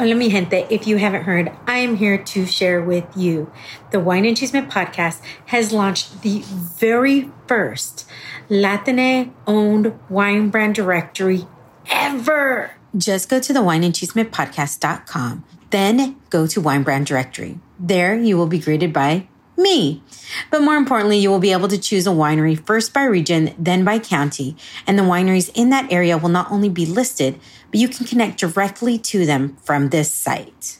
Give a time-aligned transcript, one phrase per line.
[0.00, 0.66] Hola, mi gente.
[0.70, 3.52] If you haven't heard, I am here to share with you.
[3.90, 6.42] The Wine and Chisme podcast has launched the
[6.78, 8.08] very first
[8.48, 11.46] Latine owned wine brand directory
[11.90, 12.70] ever.
[12.96, 17.60] Just go to the wineandchismepodcast.com, then go to wine brand directory.
[17.78, 19.28] There you will be greeted by
[19.60, 20.02] me.
[20.50, 23.84] But more importantly, you will be able to choose a winery first by region, then
[23.84, 27.38] by county, and the wineries in that area will not only be listed,
[27.70, 30.78] but you can connect directly to them from this site.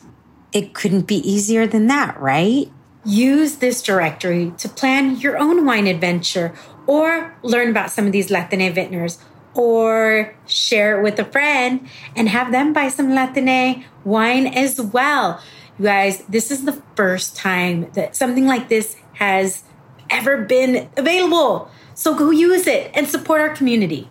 [0.53, 2.71] It couldn't be easier than that, right?
[3.05, 6.53] Use this directory to plan your own wine adventure
[6.87, 9.19] or learn about some of these Latine vintners
[9.55, 15.41] or share it with a friend and have them buy some Latine wine as well.
[15.79, 19.63] You guys, this is the first time that something like this has
[20.11, 21.71] ever been available.
[21.95, 24.11] So go use it and support our community.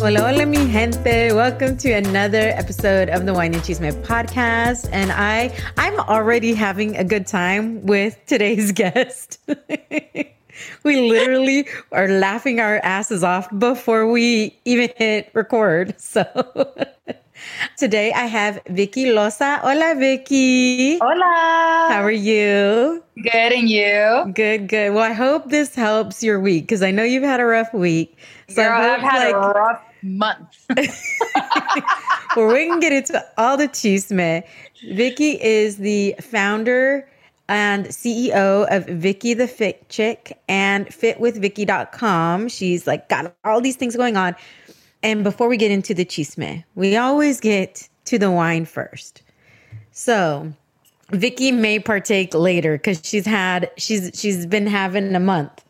[0.00, 1.30] Hola, hola, mi gente.
[1.34, 4.88] Welcome to another episode of the Wine and Chisme podcast.
[4.92, 9.38] And I, I'm already having a good time with today's guest.
[10.84, 15.94] we literally are laughing our asses off before we even hit record.
[16.12, 16.24] So
[17.78, 19.60] today I have Vicky Loza.
[19.60, 20.98] Hola, Vicky.
[20.98, 21.88] Hola.
[21.90, 23.02] How are you?
[23.16, 24.32] Good, and you?
[24.34, 24.92] Good, good.
[24.92, 28.18] Well, I hope this helps your week because I know you've had a rough week.
[28.48, 30.66] So Girl, I've had like, a rough month.
[32.36, 34.42] well, we can get into all the chisme.
[34.92, 37.08] Vicky is the founder
[37.48, 42.48] and CEO of Vicky the Fit Chick and fitwithvicky.com.
[42.48, 44.36] She's like got all these things going on.
[45.02, 49.22] And before we get into the chisme, we always get to the wine first.
[49.92, 50.52] So
[51.10, 55.64] Vicky may partake later because she's had she's she's been having a month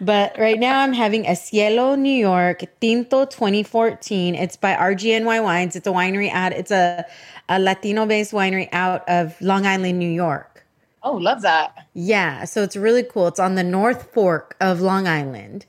[0.00, 4.34] but right now I'm having a Scielo New York Tinto 2014.
[4.34, 5.76] It's by RGNY Wines.
[5.76, 6.52] It's a winery out.
[6.52, 7.04] It's a,
[7.48, 10.64] a Latino based winery out of Long Island, New York.
[11.02, 11.86] Oh, love that.
[11.94, 12.44] Yeah.
[12.44, 13.28] So it's really cool.
[13.28, 15.66] It's on the North Fork of Long Island.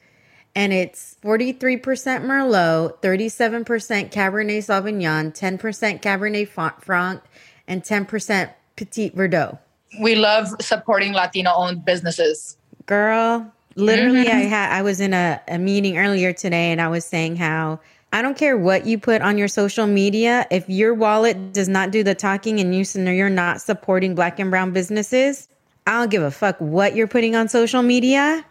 [0.56, 3.66] And it's 43% Merlot, 37%
[4.12, 7.24] Cabernet Sauvignon, 10% Cabernet Franc,
[7.68, 9.58] and 10% Petit Verdot.
[10.00, 12.58] We love supporting Latino owned businesses.
[12.86, 14.38] Girl, Literally, mm-hmm.
[14.38, 17.80] I had I was in a, a meeting earlier today and I was saying how
[18.12, 20.46] I don't care what you put on your social media.
[20.52, 24.52] If your wallet does not do the talking and you you're not supporting black and
[24.52, 25.48] brown businesses,
[25.88, 28.46] I don't give a fuck what you're putting on social media.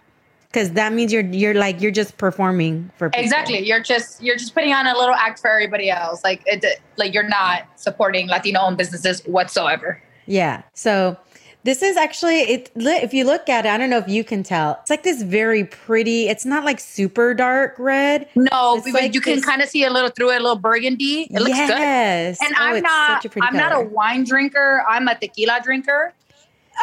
[0.52, 3.24] Cause that means you're you're like you're just performing for people.
[3.24, 3.66] exactly.
[3.66, 6.22] You're just you're just putting on a little act for everybody else.
[6.22, 10.02] Like it like you're not supporting Latino owned businesses whatsoever.
[10.26, 10.62] Yeah.
[10.74, 11.16] So
[11.64, 12.70] this is actually it.
[12.74, 14.78] If you look at it, I don't know if you can tell.
[14.80, 16.28] It's like this very pretty.
[16.28, 18.28] It's not like super dark red.
[18.34, 21.28] No, but like you can kind of see a little through it, a little burgundy.
[21.30, 22.38] It looks yes.
[22.38, 22.46] good.
[22.46, 23.24] And oh, I'm not.
[23.24, 23.52] I'm color.
[23.52, 24.84] not a wine drinker.
[24.88, 26.12] I'm a tequila drinker.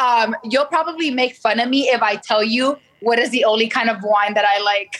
[0.02, 3.68] Um, you'll probably make fun of me if I tell you what is the only
[3.68, 5.00] kind of wine that I like.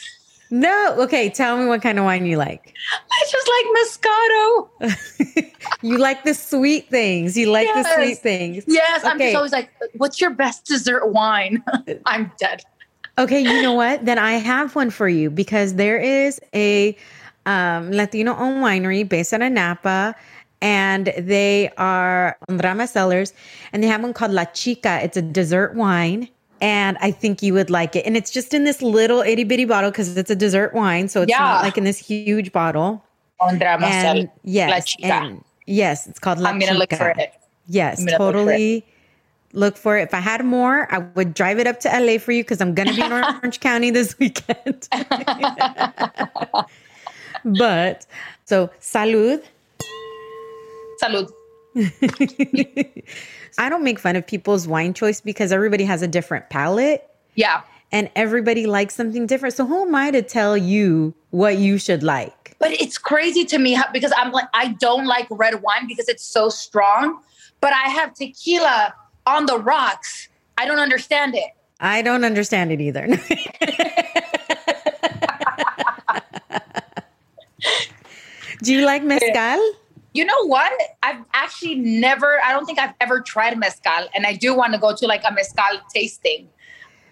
[0.52, 0.96] No.
[1.00, 1.30] Okay.
[1.30, 2.74] Tell me what kind of wine you like.
[3.12, 5.52] I just like Moscato.
[5.82, 7.38] you like the sweet things.
[7.38, 7.86] You like yes.
[7.86, 8.64] the sweet things.
[8.68, 9.02] Yes.
[9.02, 9.12] Okay.
[9.12, 11.64] I'm just always like, what's your best dessert wine?
[12.06, 12.64] I'm dead.
[13.18, 13.42] Okay.
[13.42, 14.06] You know what?
[14.06, 16.98] Then I have one for you because there is a
[17.46, 20.16] um, Latino owned winery based out of Napa
[20.62, 23.34] and they are Drama sellers
[23.72, 25.00] and they have one called La Chica.
[25.04, 26.30] It's a dessert wine
[26.62, 28.06] and I think you would like it.
[28.06, 31.22] And it's just in this little itty bitty bottle because it's a dessert wine, so
[31.22, 31.40] it's yeah.
[31.40, 33.04] not like in this huge bottle.
[33.42, 36.80] Ondra and yes, and yes, it's called La I'm gonna Chica.
[36.80, 37.34] look for it.
[37.68, 38.86] Yes, totally,
[39.54, 40.04] look for it.
[40.04, 42.74] If I had more, I would drive it up to LA for you because I'm
[42.74, 44.90] gonna be in Orange County this weekend.
[47.46, 48.06] but
[48.46, 49.44] so salud.
[51.02, 51.32] Salud.
[53.58, 57.10] I don't make fun of people's wine choice because everybody has a different palate.
[57.36, 57.62] Yeah.
[57.92, 59.56] And everybody likes something different.
[59.56, 62.56] So who am I to tell you what you should like?
[62.60, 66.24] But it's crazy to me because I'm like, I don't like red wine because it's
[66.24, 67.22] so strong.
[67.62, 68.94] But I have tequila
[69.26, 70.30] on the rocks.
[70.58, 71.52] I don't understand it.
[71.80, 73.08] I don't understand it either.
[78.62, 79.60] Do you like mezcal?
[80.14, 80.72] You know what?
[81.04, 84.08] I've actually never, I don't think I've ever tried mezcal.
[84.16, 86.50] And I do want to go to like a mezcal tasting.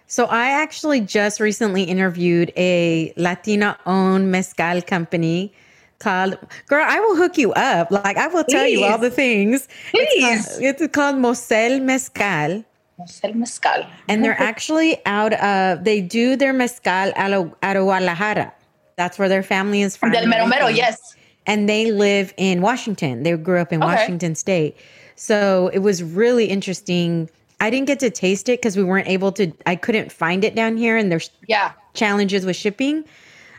[0.08, 5.54] So I actually just recently interviewed a Latina owned mezcal company
[6.00, 7.92] called Girl, I will hook you up.
[7.92, 8.80] Like I will tell Please.
[8.80, 9.68] you all the things.
[9.92, 10.08] Please.
[10.10, 12.64] It's called, it's called Mosel Mezcal.
[12.98, 13.86] Mosel Mezcal.
[14.08, 18.54] And they're actually out of they do their mezcal out of, out of Guadalajara.
[18.96, 20.12] That's where their family is from.
[20.12, 21.16] Del Mero Mero, yes
[21.48, 23.24] and they live in Washington.
[23.24, 23.96] They grew up in okay.
[23.96, 24.78] Washington State.
[25.16, 27.30] So it was really interesting.
[27.60, 30.54] I didn't get to taste it because we weren't able to, I couldn't find it
[30.54, 31.72] down here and there's yeah.
[31.96, 33.06] challenges with shipping.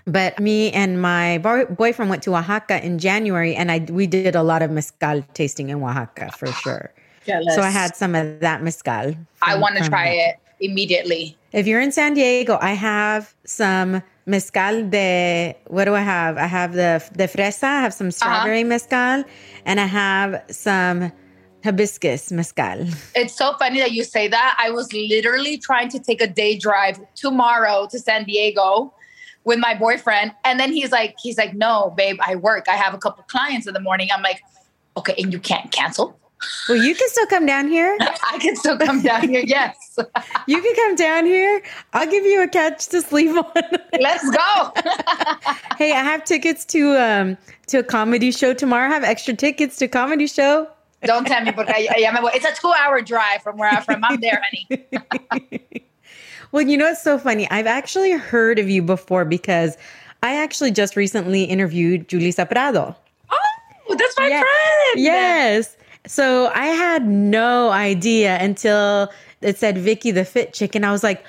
[0.06, 4.42] But me and my boyfriend went to Oaxaca in January and I we did a
[4.42, 6.92] lot of mezcal tasting in Oaxaca for ah, sure.
[7.26, 7.54] Jealous.
[7.54, 9.12] So I had some of that mezcal.
[9.12, 11.36] From, I want to try it immediately.
[11.52, 16.36] If you're in San Diego, I have some mezcal de what do I have?
[16.36, 18.68] I have the the fresa, I have some strawberry uh-huh.
[18.68, 19.24] mezcal,
[19.64, 21.10] and I have some
[21.64, 22.86] hibiscus mezcal.
[23.14, 24.56] It's so funny that you say that.
[24.58, 28.94] I was literally trying to take a day drive tomorrow to San Diego
[29.44, 32.68] with my boyfriend, and then he's like, he's like, no, babe, I work.
[32.68, 34.08] I have a couple clients in the morning.
[34.14, 34.42] I'm like,
[34.96, 36.18] okay, and you can't cancel.
[36.68, 37.96] Well, you can still come down here.
[38.00, 39.42] I can still come down here.
[39.44, 39.76] Yes.
[40.46, 41.62] you can come down here.
[41.92, 43.62] I'll give you a couch to sleep on.
[44.00, 44.72] Let's go.
[45.76, 47.36] hey, I have tickets to um
[47.68, 48.88] to a comedy show tomorrow.
[48.88, 50.68] I have extra tickets to comedy show.
[51.02, 54.02] Don't tell me, but it's a two-hour drive from where I'm from.
[54.02, 54.84] I'm there, honey.
[56.50, 57.48] well, you know it's so funny.
[57.50, 59.76] I've actually heard of you before because
[60.24, 62.96] I actually just recently interviewed Julissa Prado.
[63.30, 64.40] Oh, that's my yeah.
[64.40, 65.04] friend.
[65.04, 65.76] Yes.
[66.08, 69.12] So I had no idea until
[69.42, 71.24] it said Vicky the Fit Chick, and I was like,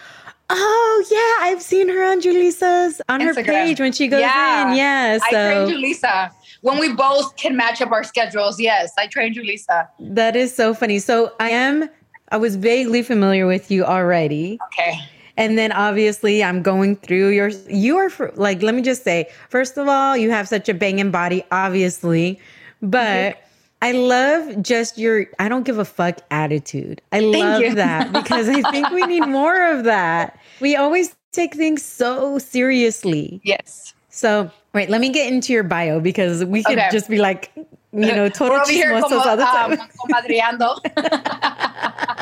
[0.52, 3.36] Oh yeah, I've seen her on Julissa's on Instagram.
[3.36, 4.72] her page when she goes yeah.
[4.72, 4.78] in.
[4.78, 5.26] Yeah, so.
[5.26, 6.32] I trained Julissa
[6.62, 8.60] when we both can match up our schedules.
[8.60, 9.88] Yes, I trained Julissa.
[10.00, 10.98] That is so funny.
[10.98, 11.88] So I am.
[12.32, 14.60] I was vaguely familiar with you already.
[14.66, 15.00] Okay.
[15.38, 17.50] And then obviously I'm going through your.
[17.70, 21.12] You are like, let me just say, first of all, you have such a banging
[21.12, 22.40] body, obviously,
[22.82, 23.36] but.
[23.36, 23.46] Mm-hmm
[23.82, 27.02] I love just your I don't give a fuck attitude.
[27.12, 27.76] I Thank love you.
[27.76, 30.38] that because I think we need more of that.
[30.60, 33.40] We always take things so seriously.
[33.44, 33.94] Yes.
[34.10, 36.90] So, wait, let me get into your bio because we could okay.
[36.92, 39.80] just be like, you know, total chismosos all the time.
[39.80, 39.88] Um,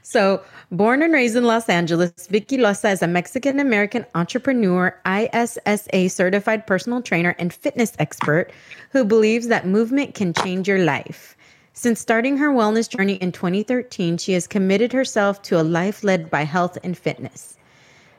[0.07, 6.09] so, Born and raised in Los Angeles, Vicky Loza is a Mexican American entrepreneur, ISSA
[6.09, 8.51] certified personal trainer, and fitness expert
[8.91, 11.35] who believes that movement can change your life.
[11.73, 16.29] Since starting her wellness journey in 2013, she has committed herself to a life led
[16.29, 17.57] by health and fitness.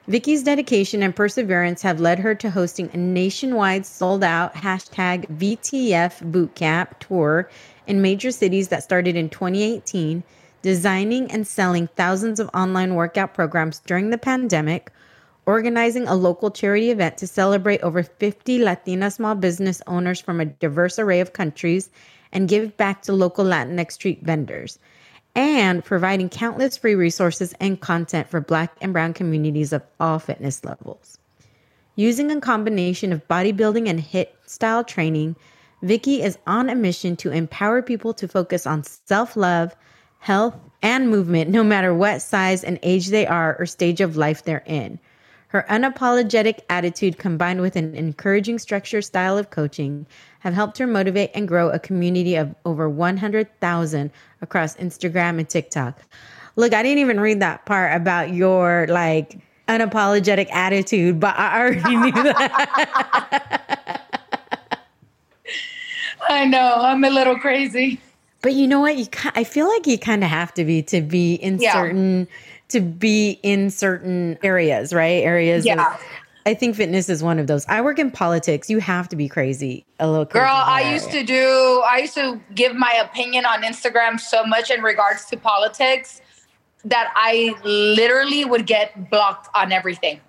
[0.08, 6.30] Vicky's dedication and perseverance have led her to hosting a nationwide sold out hashtag VTF
[6.32, 7.48] bootcamp tour
[7.86, 10.22] in major cities that started in 2018
[10.62, 14.92] designing and selling thousands of online workout programs during the pandemic,
[15.46, 20.46] organizing a local charity event to celebrate over 50 Latina small business owners from a
[20.46, 21.90] diverse array of countries
[22.32, 24.78] and give back to local Latinx street vendors,
[25.34, 30.64] and providing countless free resources and content for Black and Brown communities of all fitness
[30.64, 31.18] levels.
[31.96, 35.36] Using a combination of bodybuilding and HIIT style training,
[35.82, 39.74] Vicky is on a mission to empower people to focus on self love
[40.18, 44.44] health, and movement, no matter what size and age they are or stage of life
[44.44, 44.98] they're in.
[45.48, 50.06] Her unapologetic attitude combined with an encouraging structure style of coaching
[50.40, 54.10] have helped her motivate and grow a community of over 100,000
[54.42, 56.00] across Instagram and TikTok.
[56.56, 61.96] Look, I didn't even read that part about your like unapologetic attitude, but I already
[61.96, 64.04] knew that.
[66.28, 68.00] I know, I'm a little crazy.
[68.40, 68.96] But you know what?
[68.96, 71.72] You I feel like you kind of have to be to be in yeah.
[71.72, 72.28] certain
[72.68, 75.24] to be in certain areas, right?
[75.24, 75.64] Areas.
[75.64, 75.94] Yeah.
[75.94, 76.02] Of,
[76.46, 77.66] I think fitness is one of those.
[77.66, 78.70] I work in politics.
[78.70, 79.84] You have to be crazy.
[80.00, 84.18] A little Girl, I used to do I used to give my opinion on Instagram
[84.18, 86.22] so much in regards to politics
[86.84, 90.20] that I literally would get blocked on everything.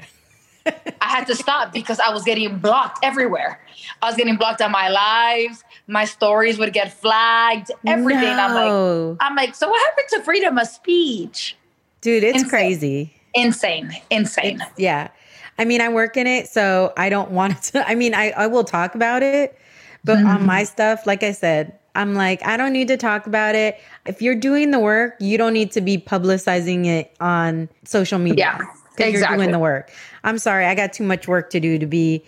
[1.02, 3.60] I had to stop because I was getting blocked everywhere.
[4.02, 5.64] I was getting blocked on my lives.
[5.88, 7.72] My stories would get flagged.
[7.86, 8.36] Everything.
[8.36, 8.38] No.
[8.40, 11.58] I'm like, I'm like, so what happened to freedom of speech?
[12.02, 12.50] Dude, it's Insane.
[12.50, 13.14] crazy.
[13.34, 13.92] Insane.
[14.10, 14.62] Insane.
[14.62, 15.10] It's, yeah.
[15.58, 17.88] I mean, I work in it, so I don't want to.
[17.88, 19.60] I mean, I, I will talk about it,
[20.04, 20.28] but mm-hmm.
[20.28, 23.80] on my stuff, like I said, I'm like, I don't need to talk about it.
[24.06, 28.58] If you're doing the work, you don't need to be publicizing it on social media.
[28.60, 28.66] Yeah.
[29.08, 29.20] Exactly.
[29.20, 29.92] You're doing the work.
[30.24, 32.24] I'm sorry, I got too much work to do to be,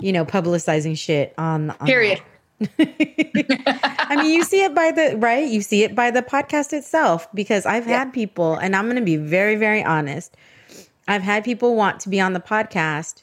[0.00, 2.20] you know, publicizing shit on, on Period.
[2.78, 7.26] I mean, you see it by the right, you see it by the podcast itself
[7.32, 8.00] because I've yeah.
[8.00, 10.36] had people and I'm going to be very very honest.
[11.08, 13.22] I've had people want to be on the podcast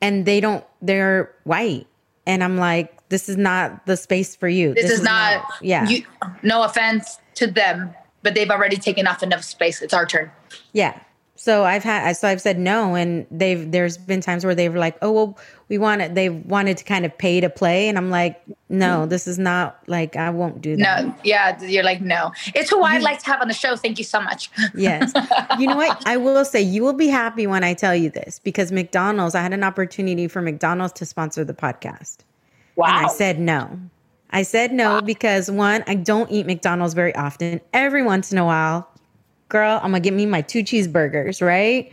[0.00, 1.86] and they don't they're white
[2.26, 4.74] and I'm like this is not the space for you.
[4.74, 5.88] This, this is, is, not, not yeah.
[5.88, 6.04] You,
[6.42, 9.80] no offense to them, but they've already taken off enough space.
[9.80, 10.30] It's our turn.
[10.72, 10.98] Yeah.
[11.38, 14.78] So I've had so I've said no, and they've there's been times where they were
[14.78, 15.38] like, oh well,
[15.68, 18.40] we wanted they wanted to kind of pay to play, and I'm like,
[18.70, 19.10] no, mm-hmm.
[19.10, 21.04] this is not like I won't do that.
[21.04, 22.32] No, yeah, you're like no.
[22.54, 23.04] It's who I'd mm-hmm.
[23.04, 23.76] like to have on the show.
[23.76, 24.50] Thank you so much.
[24.74, 25.12] yes,
[25.58, 26.02] you know what?
[26.06, 29.34] I will say you will be happy when I tell you this because McDonald's.
[29.34, 32.18] I had an opportunity for McDonald's to sponsor the podcast.
[32.76, 32.86] Wow.
[32.86, 33.78] And I said no.
[34.30, 35.00] I said no wow.
[35.02, 37.60] because one, I don't eat McDonald's very often.
[37.72, 38.88] Every once in a while,
[39.48, 41.92] girl, I'm gonna get me my two cheeseburgers, right?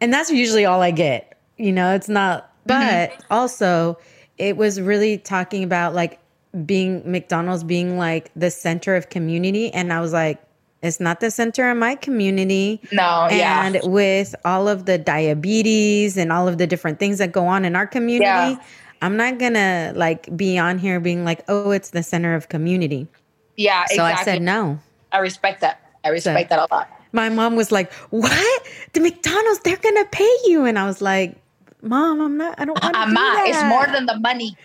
[0.00, 1.38] And that's usually all I get.
[1.56, 2.68] You know, it's not, mm-hmm.
[2.68, 3.32] but mm-hmm.
[3.32, 3.98] also
[4.38, 6.20] it was really talking about like
[6.64, 9.72] being McDonald's being like the center of community.
[9.72, 10.42] And I was like,
[10.82, 12.80] it's not the center of my community.
[12.92, 13.86] No, and yeah.
[13.86, 17.74] with all of the diabetes and all of the different things that go on in
[17.74, 18.62] our community, yeah.
[19.02, 23.08] I'm not gonna like be on here being like, oh, it's the center of community.
[23.56, 24.20] Yeah, so exactly.
[24.20, 24.78] I said no.
[25.12, 25.85] I respect that.
[26.06, 26.88] I respect that a lot.
[27.12, 28.66] My mom was like, "What?
[28.92, 29.60] The McDonald's?
[29.60, 31.36] They're gonna pay you?" And I was like,
[31.82, 32.54] "Mom, I'm not.
[32.60, 33.44] I don't want to do that.
[33.48, 34.56] It's more than the money."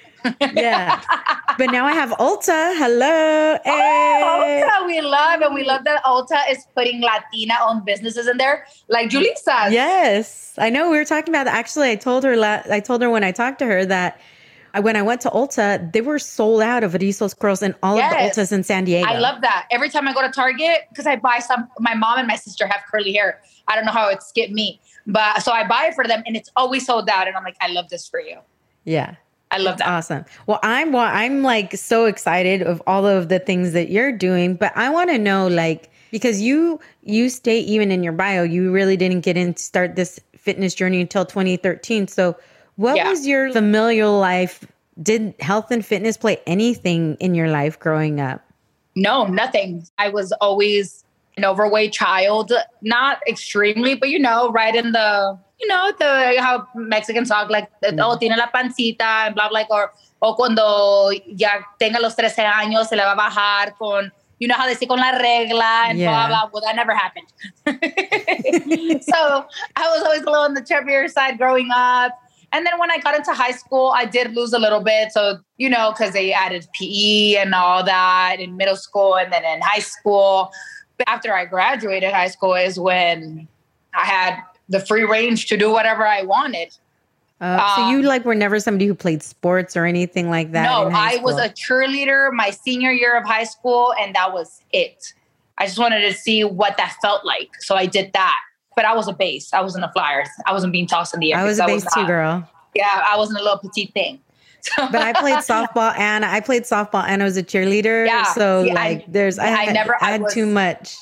[0.53, 1.01] yeah.
[1.57, 2.77] But now I have Ulta.
[2.77, 3.57] Hello.
[3.57, 4.21] Oh, hey.
[4.23, 8.37] Oh, Ulta, we love and we love that Ulta is putting Latina owned businesses in
[8.37, 9.69] there, like Julissa.
[9.69, 10.53] Yes.
[10.57, 11.53] I know we were talking about that.
[11.53, 12.33] Actually, I told her
[12.71, 14.19] I told her when I talked to her that
[14.79, 18.11] when I went to Ulta, they were sold out of Rizos curls in all yes.
[18.13, 19.07] of the Ultas in San Diego.
[19.07, 19.67] I love that.
[19.71, 22.67] Every time I go to Target, because I buy some, my mom and my sister
[22.67, 23.41] have curly hair.
[23.67, 26.35] I don't know how it skipped me, but so I buy it for them, and
[26.35, 27.27] it's always sold out.
[27.27, 28.37] And I'm like, I love this for you.
[28.85, 29.15] Yeah.
[29.51, 29.87] I love that.
[29.87, 30.25] Awesome.
[30.47, 34.55] Well, I'm well, I'm like so excited of all of the things that you're doing,
[34.55, 38.71] but I want to know like because you you state even in your bio you
[38.71, 42.07] really didn't get in start this fitness journey until 2013.
[42.07, 42.37] So
[42.75, 43.09] what yeah.
[43.09, 44.65] was your familial life?
[45.01, 48.41] Did health and fitness play anything in your life growing up?
[48.95, 49.87] No, nothing.
[49.97, 51.03] I was always
[51.37, 52.51] an overweight child,
[52.81, 57.69] not extremely, but you know, right in the, you know, the how Mexicans talk like,
[57.81, 57.99] mm.
[58.01, 62.45] oh, tiene la pancita, and blah, blah, like, or, o cuando ya tenga los 13
[62.45, 65.85] años se le va a bajar con, you know how they say con la regla
[65.87, 66.27] and yeah.
[66.27, 66.49] blah, blah.
[66.51, 67.27] Well, that never happened.
[69.03, 72.11] so I was always a little on the chubbier side growing up.
[72.53, 75.11] And then when I got into high school, I did lose a little bit.
[75.11, 79.45] So, you know, because they added PE and all that in middle school and then
[79.45, 80.51] in high school.
[80.97, 83.47] But after I graduated high school is when
[83.95, 86.75] I had the free range to do whatever I wanted.
[87.39, 90.63] Uh, so you um, like were never somebody who played sports or anything like that?
[90.63, 95.13] No, I was a cheerleader my senior year of high school, and that was it.
[95.57, 98.37] I just wanted to see what that felt like, so I did that
[98.75, 99.53] but I was a base.
[99.53, 100.23] I wasn't a flyer.
[100.45, 101.39] I wasn't being tossed in the air.
[101.39, 102.49] I was a base was too, girl.
[102.73, 104.19] Yeah, I wasn't a little petite thing.
[104.77, 108.05] but I played softball and I played softball and I was a cheerleader.
[108.05, 110.95] Yeah, so see, like I, there's I, I never I had was, too much.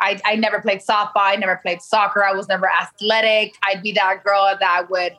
[0.00, 1.12] I, I never played softball.
[1.16, 2.24] I never played soccer.
[2.24, 3.54] I was never athletic.
[3.64, 5.16] I'd be that girl that would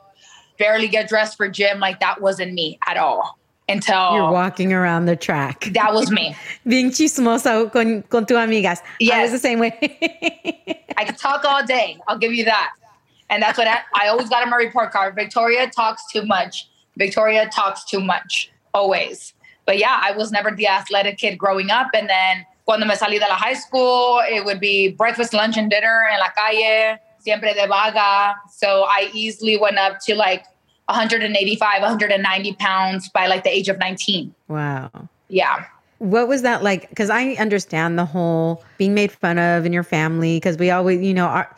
[0.58, 1.78] barely get dressed for gym.
[1.78, 3.37] Like that wasn't me at all
[3.68, 5.68] until you're walking around the track.
[5.72, 6.34] That was me.
[6.66, 8.80] Being chismosa con, con tu amigas.
[8.98, 9.14] Yes.
[9.14, 9.72] I was the same way.
[10.96, 11.98] I could talk all day.
[12.08, 12.72] I'll give you that.
[13.30, 15.14] And that's what I, I always got on my report card.
[15.14, 16.68] Victoria talks too much.
[16.96, 18.50] Victoria talks too much.
[18.72, 19.34] Always.
[19.66, 21.88] But yeah, I was never the athletic kid growing up.
[21.92, 25.70] And then cuando me salí de la high school, it would be breakfast, lunch, and
[25.70, 28.34] dinner en la calle, siempre de vaga.
[28.50, 30.44] So I easily went up to like
[30.88, 34.34] 185, 190 pounds by like the age of 19.
[34.48, 34.90] Wow.
[35.28, 35.66] Yeah.
[35.98, 36.88] What was that like?
[36.88, 41.02] Because I understand the whole being made fun of in your family, because we always,
[41.02, 41.54] you know, our,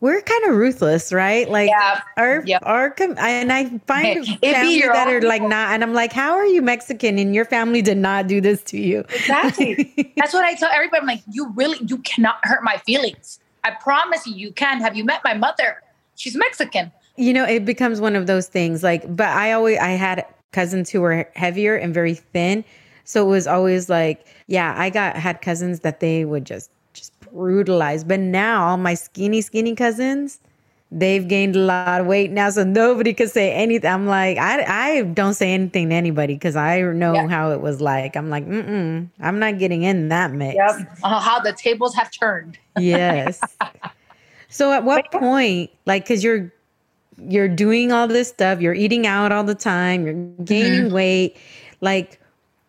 [0.00, 1.48] we're kind of ruthless, right?
[1.48, 2.00] Like yeah.
[2.16, 2.62] our yep.
[2.64, 6.32] our com- and I find it, families that are like not, and I'm like, how
[6.32, 9.00] are you Mexican and your family did not do this to you?
[9.10, 10.12] Exactly.
[10.16, 11.02] That's what I tell everybody.
[11.02, 13.38] I'm like, you really, you cannot hurt my feelings.
[13.62, 14.80] I promise you, you can.
[14.80, 15.82] Have you met my mother?
[16.16, 16.90] She's Mexican.
[17.16, 18.82] You know, it becomes one of those things.
[18.82, 22.64] Like, but I always I had cousins who were heavier and very thin,
[23.04, 27.18] so it was always like, yeah, I got had cousins that they would just just
[27.20, 28.04] brutalize.
[28.04, 30.40] But now all my skinny, skinny cousins,
[30.90, 33.90] they've gained a lot of weight now, so nobody could say anything.
[33.90, 37.28] I'm like, I, I don't say anything to anybody because I know yeah.
[37.28, 38.16] how it was like.
[38.16, 40.56] I'm like, mm mm, I'm not getting in that mix.
[40.56, 40.98] Yep.
[41.02, 42.58] Uh, how the tables have turned.
[42.78, 43.40] yes.
[44.52, 46.52] So at what point, like, because you're
[47.18, 50.94] you're doing all this stuff, you're eating out all the time, you're gaining mm-hmm.
[50.94, 51.36] weight,
[51.80, 52.20] like,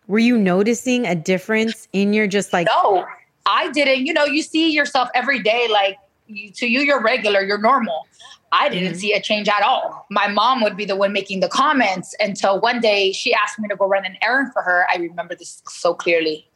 [0.06, 3.06] were you noticing a difference in your just like no
[3.46, 7.42] I didn't, you know, you see yourself every day, like you, to you, you're regular,
[7.42, 8.06] you're normal.
[8.52, 8.98] I didn't mm-hmm.
[8.98, 10.06] see a change at all.
[10.10, 13.68] My mom would be the one making the comments until one day she asked me
[13.68, 14.86] to go run an errand for her.
[14.90, 16.46] I remember this so clearly.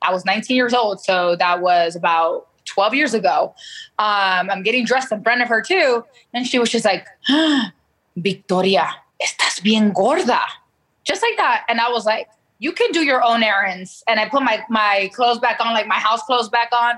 [0.00, 3.54] I was 19 years old, so that was about 12 years ago.
[3.98, 6.04] Um, I'm getting dressed in front of her too.
[6.32, 7.06] And she was just like,
[8.16, 8.88] Victoria,
[9.20, 10.40] estás bien gorda.
[11.04, 11.64] Just like that.
[11.68, 14.02] And I was like, you can do your own errands.
[14.06, 16.94] And I put my my clothes back on, like my house clothes back on,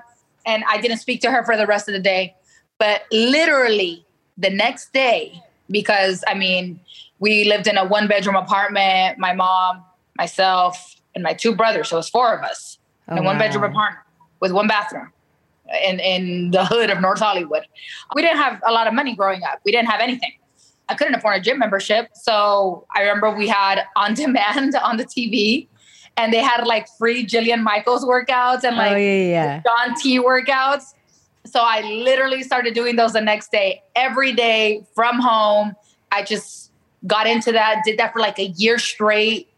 [0.46, 2.34] and I didn't speak to her for the rest of the day.
[2.78, 4.04] But literally
[4.38, 6.80] the next day, because I mean,
[7.18, 9.84] we lived in a one bedroom apartment, my mom,
[10.16, 11.90] myself, and my two brothers.
[11.90, 13.42] So it was four of us oh, in one wow.
[13.42, 14.06] bedroom apartment
[14.40, 15.12] with one bathroom
[15.84, 17.66] in, in the hood of North Hollywood.
[18.14, 19.60] We didn't have a lot of money growing up.
[19.64, 20.32] We didn't have anything.
[20.88, 22.08] I couldn't afford a gym membership.
[22.14, 25.68] So I remember we had on demand on the TV
[26.16, 29.62] and they had like free Jillian Michaels workouts and oh, like oh, yeah, yeah.
[29.62, 30.94] Shaun T workouts.
[31.46, 35.74] So I literally started doing those the next day, every day from home.
[36.12, 36.70] I just
[37.06, 39.48] got into that, did that for like a year straight.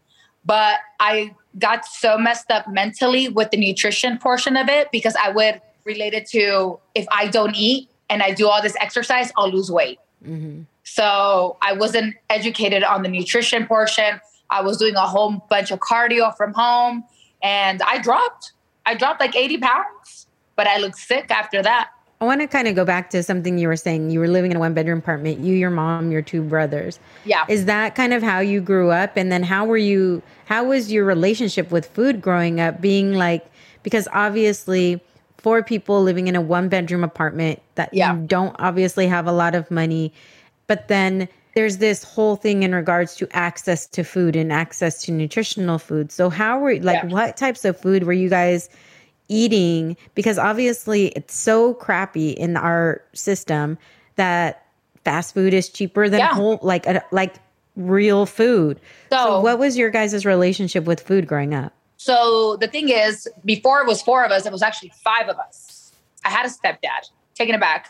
[0.45, 5.29] But I got so messed up mentally with the nutrition portion of it because I
[5.29, 9.51] would relate it to if I don't eat and I do all this exercise, I'll
[9.51, 9.99] lose weight.
[10.25, 10.61] Mm-hmm.
[10.83, 14.19] So I wasn't educated on the nutrition portion.
[14.49, 17.03] I was doing a whole bunch of cardio from home
[17.41, 18.53] and I dropped.
[18.85, 21.89] I dropped like 80 pounds, but I looked sick after that.
[22.21, 24.09] I want to kind of go back to something you were saying.
[24.09, 26.99] You were living in a one bedroom apartment, you, your mom, your two brothers.
[27.25, 27.43] Yeah.
[27.49, 29.17] Is that kind of how you grew up?
[29.17, 32.79] And then how were you, how was your relationship with food growing up?
[32.79, 33.45] Being like,
[33.83, 35.01] because obviously,
[35.43, 38.15] four people living in a one bedroom apartment that yeah.
[38.15, 40.11] you don't obviously have a lot of money
[40.67, 45.11] but then there's this whole thing in regards to access to food and access to
[45.11, 46.11] nutritional food.
[46.11, 47.09] So how were like yeah.
[47.09, 48.69] what types of food were you guys
[49.27, 49.95] eating?
[50.15, 53.77] Because obviously it's so crappy in our system
[54.15, 54.65] that
[55.03, 56.33] fast food is cheaper than yeah.
[56.33, 57.35] whole like a, like
[57.75, 58.79] real food.
[59.11, 61.73] So, so what was your guys' relationship with food growing up?
[62.03, 65.37] So the thing is, before it was four of us, it was actually five of
[65.37, 65.91] us.
[66.25, 67.09] I had a stepdad.
[67.35, 67.89] Taking it back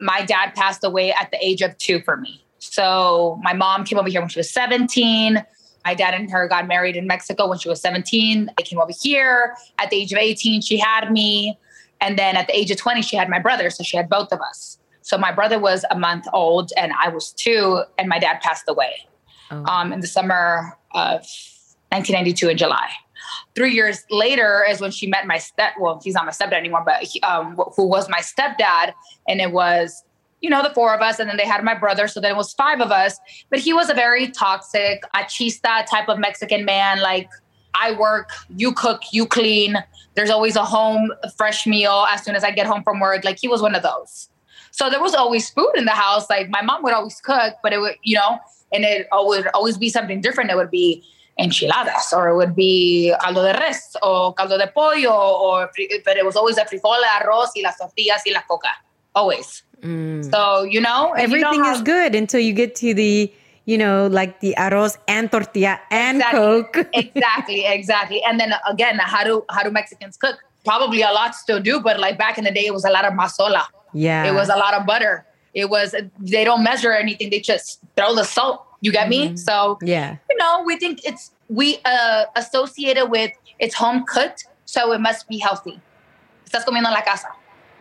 [0.00, 2.44] my dad passed away at the age of two for me.
[2.58, 5.44] So my mom came over here when she was 17.
[5.84, 8.50] My dad and her got married in Mexico when she was 17.
[8.56, 9.54] They came over here.
[9.78, 11.58] At the age of 18, she had me.
[12.00, 13.70] And then at the age of 20, she had my brother.
[13.70, 14.78] So she had both of us.
[15.02, 18.64] So my brother was a month old and I was two, and my dad passed
[18.68, 19.06] away
[19.50, 19.64] oh.
[19.66, 21.20] um, in the summer of
[21.90, 22.88] 1992 in July
[23.54, 25.72] three years later is when she met my step.
[25.78, 28.94] Well, he's not my stepdad anymore, but he, um, who was my stepdad,
[29.28, 30.04] and it was
[30.40, 32.36] you know the four of us, and then they had my brother, so then it
[32.36, 33.18] was five of us.
[33.50, 37.28] But he was a very toxic, machista type of Mexican man, like.
[37.76, 39.82] I work, you cook, you clean.
[40.14, 43.24] There's always a home fresh meal as soon as I get home from work.
[43.24, 44.28] Like he was one of those.
[44.74, 46.28] So there was always food in the house.
[46.28, 48.38] Like my mom would always cook, but it would, you know,
[48.72, 50.50] and it would always be something different.
[50.50, 51.04] It would be
[51.38, 55.70] enchiladas, or it would be caldo de res, or caldo de pollo, or
[56.04, 58.70] but it was always the frijol, arroz, y las tortillas, y la coca,
[59.14, 59.62] always.
[59.82, 60.30] Mm.
[60.30, 63.32] So you know, everything you know how, is good until you get to the
[63.66, 66.88] you know, like the arroz and tortilla and exactly, coke.
[66.92, 68.22] exactly, exactly.
[68.22, 70.36] And then again, how do how do Mexicans cook?
[70.64, 73.04] Probably a lot still do, but like back in the day, it was a lot
[73.04, 73.64] of mazola.
[73.92, 75.26] Yeah, it was a lot of butter.
[75.52, 79.32] It was they don't measure anything; they just throw the salt you get mm-hmm.
[79.32, 79.36] me?
[79.36, 84.92] So yeah, you know, we think it's we uh associated with it's home cooked, so
[84.92, 85.80] it must be healthy.
[86.44, 87.28] Estás comiendo en la casa.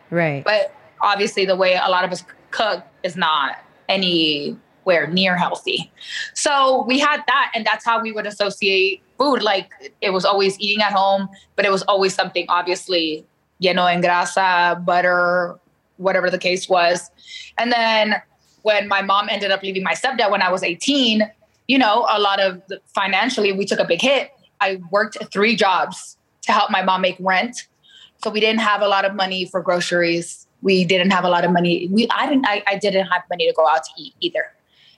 [0.09, 0.43] Right.
[0.43, 3.57] But obviously the way a lot of us cook is not
[3.89, 5.91] anywhere near healthy.
[6.33, 9.43] So we had that and that's how we would associate food.
[9.43, 9.69] Like
[10.01, 13.25] it was always eating at home, but it was always something obviously
[13.61, 15.59] lleno en grasa, butter,
[15.97, 17.11] whatever the case was.
[17.57, 18.21] And then
[18.63, 21.29] when my mom ended up leaving my stepdad when I was 18,
[21.67, 24.31] you know, a lot of the, financially, we took a big hit.
[24.59, 27.67] I worked three jobs to help my mom make rent.
[28.23, 30.47] So we didn't have a lot of money for groceries.
[30.61, 31.87] We didn't have a lot of money.
[31.91, 34.45] We, I didn't, I, I didn't have money to go out to eat either.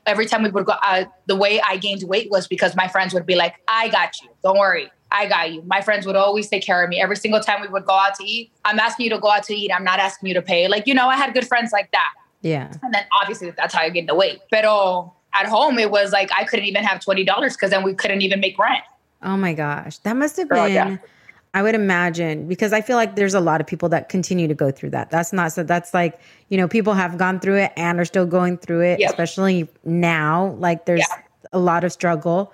[0.06, 3.13] Every time we would go out, the way I gained weight was because my friends
[3.15, 4.30] would be like, I got you.
[4.43, 4.91] Don't worry.
[5.10, 5.63] I got you.
[5.63, 7.01] My friends would always take care of me.
[7.01, 9.43] Every single time we would go out to eat, I'm asking you to go out
[9.45, 9.71] to eat.
[9.71, 10.67] I'm not asking you to pay.
[10.67, 12.10] Like, you know, I had good friends like that.
[12.45, 12.71] Yeah.
[12.84, 14.39] And then obviously that's how I gained the weight.
[14.51, 18.21] But at home, it was like I couldn't even have $20 because then we couldn't
[18.21, 18.84] even make rent.
[19.23, 19.97] Oh my gosh.
[19.99, 20.97] That must have been, yeah.
[21.55, 24.53] I would imagine, because I feel like there's a lot of people that continue to
[24.53, 25.10] go through that.
[25.10, 28.27] That's not so, that's like, you know, people have gone through it and are still
[28.27, 29.10] going through it, yep.
[29.10, 30.55] especially now.
[30.60, 31.21] Like there's yeah.
[31.51, 32.53] a lot of struggle.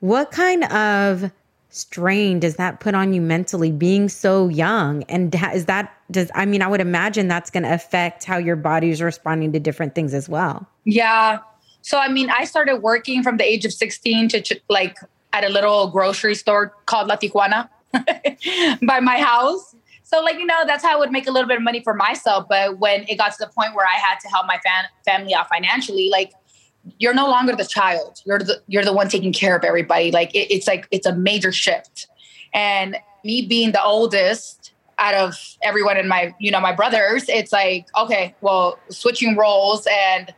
[0.00, 1.30] What kind of
[1.76, 5.02] strain does that put on you mentally being so young?
[5.04, 8.56] And is that does i mean i would imagine that's going to affect how your
[8.56, 10.66] body is responding to different things as well.
[10.84, 11.38] Yeah.
[11.82, 14.96] So i mean i started working from the age of 16 to like
[15.32, 17.68] at a little grocery store called la tijuana
[18.86, 19.74] by my house.
[20.02, 21.94] So like you know that's how i would make a little bit of money for
[21.94, 22.46] myself.
[22.48, 25.34] But when it got to the point where i had to help my fam- family
[25.34, 26.32] out financially like
[26.98, 28.20] you're no longer the child.
[28.24, 30.10] You're the you're the one taking care of everybody.
[30.10, 32.06] Like it, it's like it's a major shift.
[32.52, 37.52] And me being the oldest out of everyone in my you know my brothers, it's
[37.52, 40.34] like okay, well switching roles and.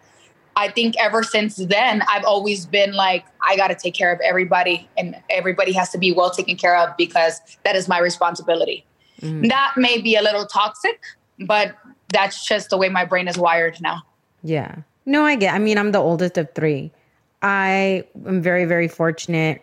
[0.57, 4.19] I think ever since then, I've always been like, I got to take care of
[4.25, 8.85] everybody, and everybody has to be well taken care of because that is my responsibility.
[9.23, 9.47] Mm-hmm.
[9.47, 11.01] That may be a little toxic,
[11.47, 11.77] but
[12.09, 14.03] that's just the way my brain is wired now.
[14.43, 14.77] Yeah.
[15.09, 15.55] No, I get.
[15.55, 16.93] I mean, I'm the oldest of three.
[17.41, 19.63] I am very, very fortunate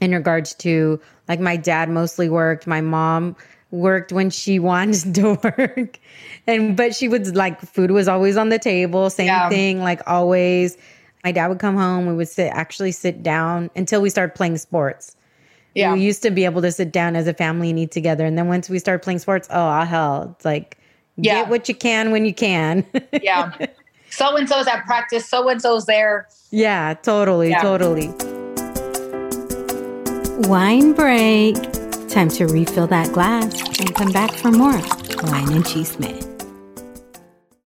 [0.00, 2.66] in regards to like my dad mostly worked.
[2.66, 3.36] My mom
[3.70, 6.00] worked when she wanted to work.
[6.46, 9.50] And but she would like food was always on the table, same yeah.
[9.50, 10.78] thing, like always.
[11.22, 14.56] My dad would come home, we would sit actually sit down until we started playing
[14.56, 15.14] sports.
[15.74, 15.92] Yeah.
[15.92, 18.24] We used to be able to sit down as a family and eat together.
[18.24, 20.78] And then once we started playing sports, oh hell, it's like
[21.16, 21.42] yeah.
[21.42, 22.86] get what you can when you can.
[23.22, 23.52] yeah
[24.12, 26.28] so and so's at practice, so and so's there.
[26.50, 27.62] Yeah, totally, yeah.
[27.62, 28.08] totally.
[30.48, 31.56] Wine break.
[32.08, 34.72] Time to refill that glass and come back for more
[35.22, 36.28] wine and chisme.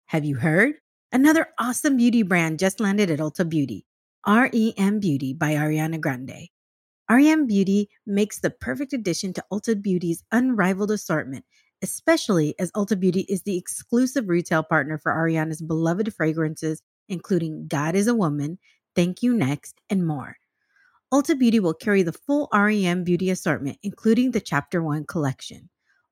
[0.07, 0.75] Have you heard?
[1.11, 3.87] Another awesome beauty brand just landed at Ulta Beauty.
[4.27, 6.49] REM Beauty by Ariana Grande.
[7.09, 11.45] REM Beauty makes the perfect addition to Ulta Beauty's unrivaled assortment
[11.83, 17.95] especially as Ulta Beauty is the exclusive retail partner for Ariana's beloved fragrances, including God
[17.95, 18.59] is a Woman,
[18.95, 20.37] Thank You Next, and more.
[21.13, 25.69] Ulta Beauty will carry the full REM beauty assortment, including the Chapter 1 collection,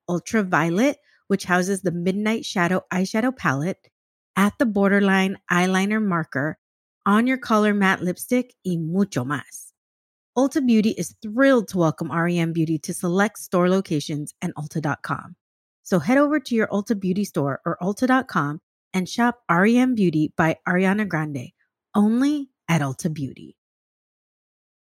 [0.07, 0.97] Ultraviolet,
[1.27, 3.89] which houses the Midnight Shadow eyeshadow palette,
[4.37, 6.57] At the Borderline eyeliner marker,
[7.05, 9.73] On Your Color matte lipstick, y mucho más.
[10.37, 15.35] Ulta Beauty is thrilled to welcome REM Beauty to select store locations and Ulta.com.
[15.85, 18.59] So head over to your Ulta Beauty store or Ulta.com
[18.91, 21.51] and shop REM Beauty by Ariana Grande
[21.93, 23.55] only at Ulta Beauty.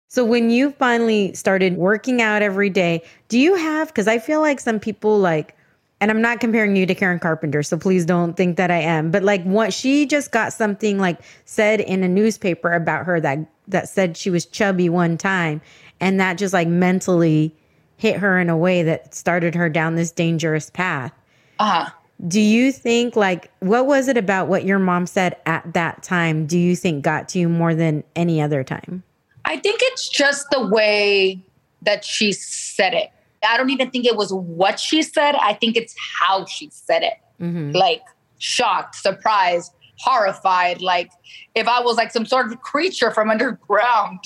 [0.08, 4.40] So when you finally started working out every day, do you have because I feel
[4.40, 5.54] like some people like
[6.00, 9.10] and I'm not comparing you to Karen Carpenter, so please don't think that I am.
[9.10, 13.40] But like what she just got something like said in a newspaper about her that
[13.66, 15.60] that said she was chubby one time
[16.00, 17.54] and that just like mentally
[17.98, 21.12] hit her in a way that started her down this dangerous path.
[21.58, 21.90] Uh-huh.
[22.26, 26.46] Do you think like what was it about what your mom said at that time
[26.46, 29.02] do you think got to you more than any other time?
[29.44, 31.40] I think it's just the way
[31.82, 33.10] that she said it.
[33.46, 35.36] I don't even think it was what she said.
[35.36, 37.14] I think it's how she said it.
[37.40, 37.72] Mm-hmm.
[37.72, 38.02] Like
[38.38, 40.80] shocked, surprised, horrified.
[40.80, 41.10] Like
[41.54, 44.20] if I was like some sort of creature from underground.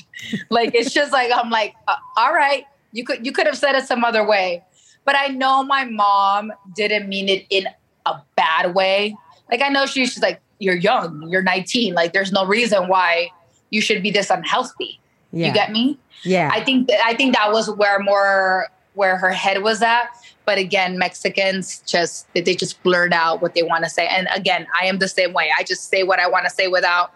[0.51, 3.75] like it's just like I'm like, uh, all right, you could you could have said
[3.75, 4.63] it some other way.
[5.05, 7.67] But I know my mom didn't mean it in
[8.07, 9.17] a bad way.
[9.51, 11.95] Like I know she, she's like, you're young, you're 19.
[11.95, 13.31] Like there's no reason why
[13.71, 15.01] you should be this unhealthy.
[15.33, 15.49] Yeah.
[15.49, 15.99] You get me?
[16.23, 16.51] Yeah.
[16.53, 20.09] I think th- I think that was where more where her head was at.
[20.45, 24.07] But again, Mexicans just they just blurt out what they want to say.
[24.07, 25.51] And again, I am the same way.
[25.59, 27.13] I just say what I want to say without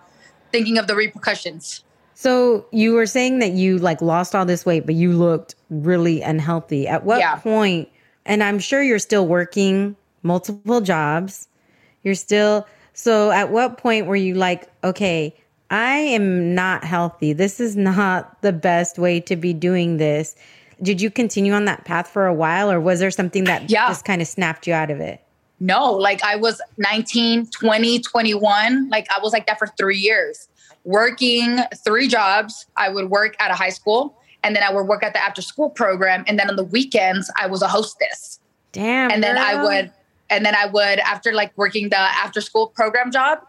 [0.51, 1.85] thinking of the repercussions.
[2.19, 6.23] So you were saying that you like lost all this weight, but you looked really
[6.23, 6.89] unhealthy.
[6.89, 7.37] At what yeah.
[7.37, 7.91] point?
[8.25, 11.47] And I'm sure you're still working multiple jobs.
[12.05, 15.37] You're still so at what point were you like, okay,
[15.71, 17.35] I am not healthy.
[17.35, 20.37] This is not the best way to be doing this.
[20.81, 23.89] Did you continue on that path for a while or was there something that yeah.
[23.89, 25.21] just kind of snapped you out of it?
[25.59, 28.89] no, like I was 19, 20, 21.
[28.91, 30.49] Like I was like that for three years,
[30.87, 32.67] working three jobs.
[32.77, 35.43] I would work at a high school and then I would work at the after
[35.43, 36.25] school program.
[36.27, 38.41] And then on the weekends, I was a hostess.
[38.73, 39.11] Damn.
[39.11, 39.93] And then I would,
[40.31, 43.41] and then I would, after like working the after school program job,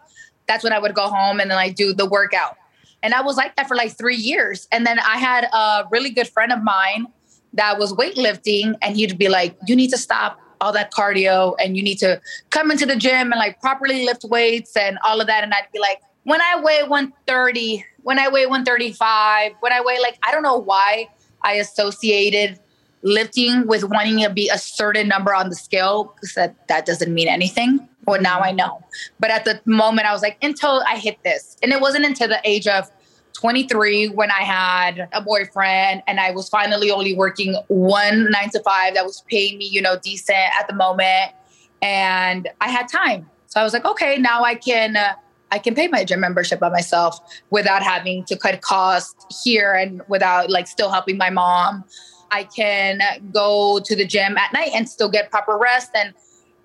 [0.48, 2.56] that's when I would go home and then I do the workout.
[3.02, 4.66] And I was like that for like three years.
[4.72, 7.06] And then I had a really good friend of mine
[7.52, 11.76] that was weightlifting, and he'd be like, You need to stop all that cardio and
[11.76, 12.20] you need to
[12.50, 15.44] come into the gym and like properly lift weights and all of that.
[15.44, 19.98] And I'd be like, when I weigh 130, when I weigh 135, when I weigh
[19.98, 21.08] like, I don't know why
[21.42, 22.60] I associated
[23.00, 27.14] lifting with wanting to be a certain number on the scale because that, that doesn't
[27.14, 27.88] mean anything.
[28.06, 28.84] Well, now I know.
[29.18, 31.56] But at the moment, I was like, until I hit this.
[31.62, 32.90] And it wasn't until the age of
[33.32, 38.60] 23 when I had a boyfriend and I was finally only working one nine to
[38.64, 41.32] five that was paying me, you know, decent at the moment.
[41.80, 43.30] And I had time.
[43.46, 44.94] So I was like, okay, now I can.
[44.98, 45.14] Uh,
[45.50, 47.18] I can pay my gym membership by myself
[47.50, 51.84] without having to cut costs here and without like still helping my mom.
[52.30, 53.00] I can
[53.32, 55.90] go to the gym at night and still get proper rest.
[55.94, 56.12] And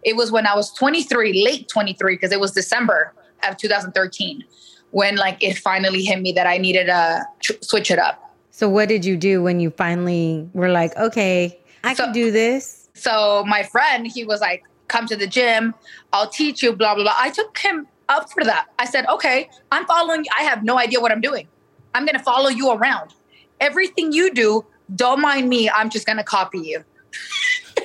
[0.04, 3.14] it was when I was 23, late 23, because it was December
[3.48, 4.44] of 2013
[4.92, 8.36] when like it finally hit me that I needed to tr- switch it up.
[8.52, 12.32] So what did you do when you finally were like, okay, I so, can do
[12.32, 12.90] this?
[12.94, 15.74] So my friend, he was like, come to the gym,
[16.12, 17.16] I'll teach you, blah, blah, blah.
[17.18, 18.68] I took him up for that.
[18.80, 20.32] I said, okay, I'm following you.
[20.38, 21.48] I have no idea what I'm doing.
[21.96, 23.14] I'm going to follow you around.
[23.60, 25.70] Everything you do, don't mind me.
[25.70, 26.84] I'm just going to copy you.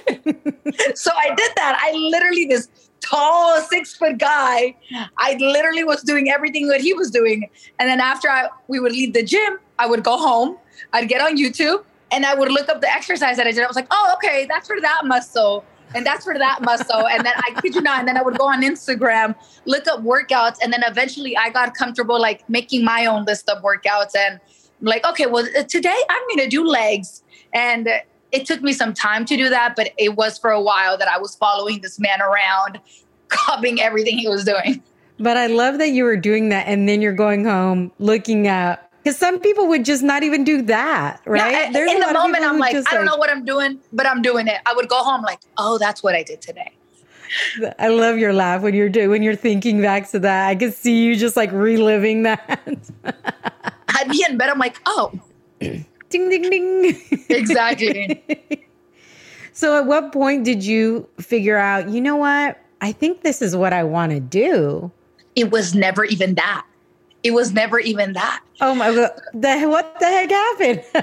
[0.94, 1.78] so I did that.
[1.80, 2.68] I literally, this
[3.00, 4.74] tall six foot guy.
[5.16, 7.48] I literally was doing everything that he was doing.
[7.78, 10.56] And then after I, we would leave the gym, I would go home,
[10.92, 13.62] I'd get on YouTube and I would look up the exercise that I did.
[13.62, 15.64] I was like, oh, okay, that's for that muscle.
[15.94, 17.06] And that's for that muscle.
[17.06, 18.00] and then I kid you not.
[18.00, 20.56] And then I would go on Instagram, look up workouts.
[20.62, 24.40] And then eventually I got comfortable like making my own list of workouts and
[24.80, 27.22] I'm like, okay, well, uh, today I'm to do legs.
[27.52, 27.88] And
[28.30, 31.08] it took me some time to do that, but it was for a while that
[31.08, 32.80] I was following this man around,
[33.28, 34.82] copying everything he was doing.
[35.18, 38.87] But I love that you were doing that and then you're going home looking at
[39.08, 41.72] because some people would just not even do that, right?
[41.72, 44.20] Yeah, in the moment, I'm like, I don't like, know what I'm doing, but I'm
[44.20, 44.60] doing it.
[44.66, 46.72] I would go home like, oh, that's what I did today.
[47.78, 50.48] I love your laugh when you're doing when you're thinking back to that.
[50.48, 52.60] I can see you just like reliving that.
[53.88, 54.50] I'd be in bed.
[54.50, 55.18] I'm like, oh,
[55.60, 58.22] ding ding ding exactly
[59.52, 63.54] so at what point did you figure out you know what i think this is
[63.54, 64.90] what i want to do
[65.36, 66.64] it was never even that
[67.22, 70.82] it was never even that oh my god the, what the heck happened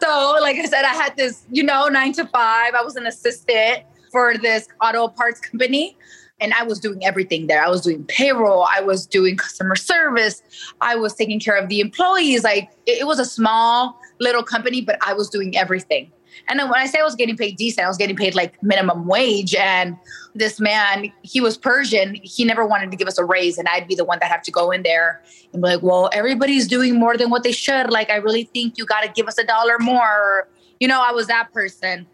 [0.00, 3.06] so like i said i had this you know nine to five i was an
[3.06, 5.96] assistant for this auto parts company
[6.40, 7.64] and I was doing everything there.
[7.64, 10.42] I was doing payroll, I was doing customer service,
[10.80, 12.44] I was taking care of the employees.
[12.44, 16.10] Like it, it was a small little company, but I was doing everything.
[16.48, 18.62] And then when I say I was getting paid decent, I was getting paid like
[18.62, 19.54] minimum wage.
[19.54, 19.96] And
[20.34, 22.16] this man, he was Persian.
[22.22, 23.58] He never wanted to give us a raise.
[23.58, 25.22] And I'd be the one that have to go in there
[25.52, 27.90] and be like, well, everybody's doing more than what they should.
[27.90, 30.48] Like, I really think you got to give us a dollar more.
[30.80, 32.06] You know, I was that person.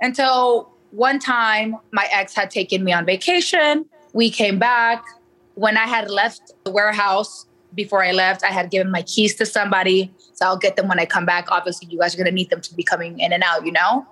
[0.00, 3.86] Until one time, my ex had taken me on vacation.
[4.12, 5.04] We came back.
[5.54, 9.46] When I had left the warehouse before I left, I had given my keys to
[9.46, 10.12] somebody.
[10.36, 11.50] So I'll get them when I come back.
[11.50, 13.72] Obviously, you guys are going to need them to be coming in and out, you
[13.72, 14.06] know?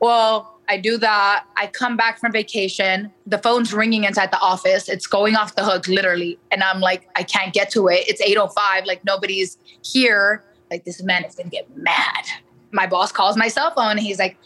[0.00, 1.44] Well, I do that.
[1.56, 3.12] I come back from vacation.
[3.26, 4.88] The phone's ringing inside the office.
[4.88, 6.38] It's going off the hook, literally.
[6.50, 8.08] And I'm like, I can't get to it.
[8.08, 8.86] It's 8.05.
[8.86, 10.44] Like, nobody's here.
[10.70, 12.24] Like, this man is going to get mad.
[12.72, 13.92] My boss calls my cell phone.
[13.92, 14.38] And he's like,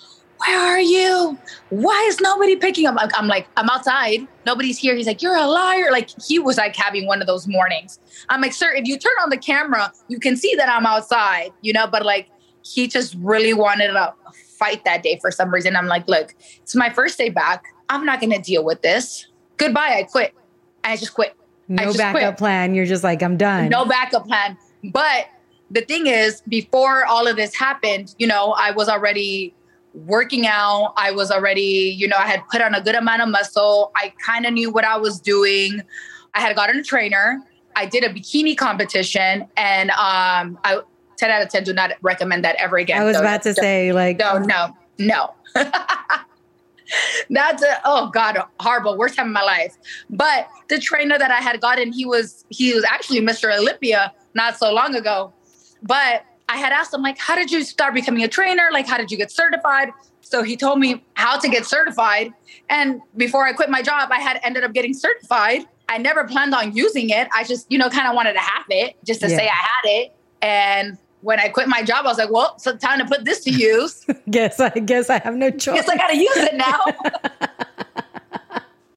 [0.46, 1.38] where are you?
[1.68, 2.96] Why is nobody picking up?
[3.14, 4.26] I'm like, I'm outside.
[4.46, 4.94] Nobody's here.
[4.94, 5.90] He's like, you're a liar.
[5.90, 7.98] Like he was like having one of those mornings.
[8.28, 11.50] I'm like, sir, if you turn on the camera, you can see that I'm outside,
[11.60, 12.28] you know, but like
[12.62, 14.14] he just really wanted to
[14.58, 15.76] fight that day for some reason.
[15.76, 17.64] I'm like, look, it's my first day back.
[17.88, 19.26] I'm not going to deal with this.
[19.56, 19.96] Goodbye.
[19.98, 20.34] I quit.
[20.84, 21.36] I just quit.
[21.68, 22.36] No just backup quit.
[22.38, 22.74] plan.
[22.74, 23.68] You're just like, I'm done.
[23.68, 24.56] No backup plan.
[24.84, 25.26] But
[25.70, 29.54] the thing is, before all of this happened, you know, I was already
[29.94, 30.94] working out.
[30.96, 33.92] I was already, you know, I had put on a good amount of muscle.
[33.96, 35.82] I kind of knew what I was doing.
[36.34, 37.42] I had gotten a trainer.
[37.76, 40.80] I did a bikini competition and um I
[41.16, 43.00] 10 out of 10 do not recommend that ever again.
[43.00, 45.34] I was so, about to say like no, no, no.
[47.30, 49.76] That's a, oh god, horrible, worst time of my life.
[50.08, 53.56] But the trainer that I had gotten, he was he was actually Mr.
[53.56, 55.32] Olympia not so long ago.
[55.82, 58.70] But I had asked him, like, how did you start becoming a trainer?
[58.72, 59.90] Like, how did you get certified?
[60.20, 62.32] So he told me how to get certified.
[62.68, 65.62] And before I quit my job, I had ended up getting certified.
[65.88, 67.28] I never planned on using it.
[67.32, 69.36] I just, you know, kind of wanted to have it just to yeah.
[69.36, 70.16] say I had it.
[70.42, 73.44] And when I quit my job, I was like, well, it's time to put this
[73.44, 74.04] to use.
[74.30, 75.76] guess I guess I have no choice.
[75.76, 76.84] Guess I gotta use it now.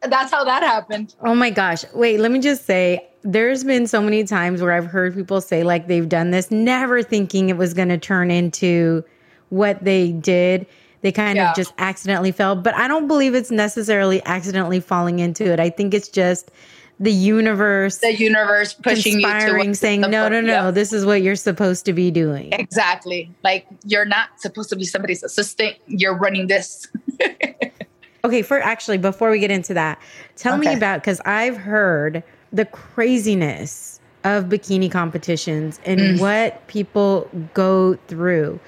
[0.09, 1.15] That's how that happened.
[1.21, 1.85] Oh my gosh.
[1.93, 5.63] Wait, let me just say there's been so many times where I've heard people say
[5.63, 9.03] like they've done this, never thinking it was gonna turn into
[9.49, 10.67] what they did.
[11.01, 11.51] They kind yeah.
[11.51, 12.55] of just accidentally fell.
[12.55, 15.59] But I don't believe it's necessarily accidentally falling into it.
[15.59, 16.51] I think it's just
[16.99, 20.73] the universe the universe pushing inspiring you saying no no no yep.
[20.73, 24.85] this is what you're supposed to be doing exactly like you're not supposed to be
[24.85, 26.87] somebody's assistant you're running this
[28.25, 29.99] okay for actually before we get into that
[30.35, 30.69] tell okay.
[30.69, 36.19] me about because i've heard the craziness of bikini competitions and mm.
[36.19, 38.59] what people go through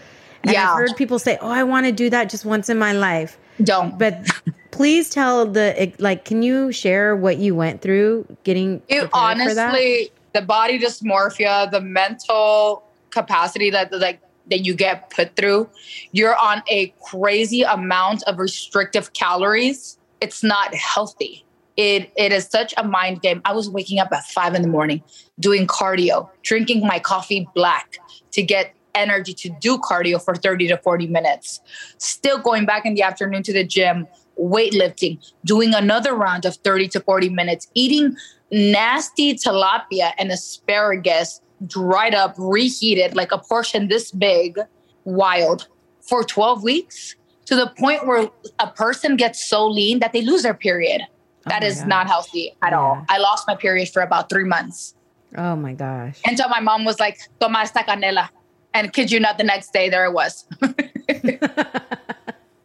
[0.46, 0.70] and yeah.
[0.70, 3.38] I've heard people say, "Oh, I want to do that just once in my life."
[3.64, 3.98] Don't.
[3.98, 4.28] But
[4.72, 6.24] please tell the like.
[6.24, 8.82] Can you share what you went through getting?
[8.88, 15.70] It, honestly, the body dysmorphia, the mental capacity that like that you get put through,
[16.12, 19.98] you're on a crazy amount of restrictive calories.
[20.22, 21.46] It's not healthy.
[21.78, 23.42] It it is such a mind game.
[23.44, 25.04] I was waking up at five in the morning,
[25.40, 27.98] doing cardio, drinking my coffee black
[28.32, 31.60] to get energy to do cardio for 30 to 40 minutes.
[31.98, 34.08] Still going back in the afternoon to the gym,
[34.40, 38.16] weightlifting, doing another round of 30 to 40 minutes, eating
[38.52, 44.60] nasty tilapia and asparagus dried up, reheated, like a portion this big,
[45.04, 45.68] wild
[46.02, 47.16] for 12 weeks
[47.46, 51.02] to the point where a person gets so lean that they lose their period.
[51.02, 51.88] Oh that oh is gosh.
[51.88, 52.80] not healthy at yeah.
[52.80, 53.06] all.
[53.08, 54.96] I lost my period for about three months.
[55.38, 56.20] Oh my gosh.
[56.26, 58.30] Until my mom was like, toma esta canela.
[58.74, 60.46] And kid you not, the next day there it was.
[60.62, 60.70] wow.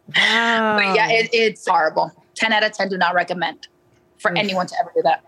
[0.07, 2.11] But yeah, it, it's horrible.
[2.35, 3.67] 10 out of 10 do not recommend
[4.17, 4.37] for Oof.
[4.37, 5.23] anyone to ever do that.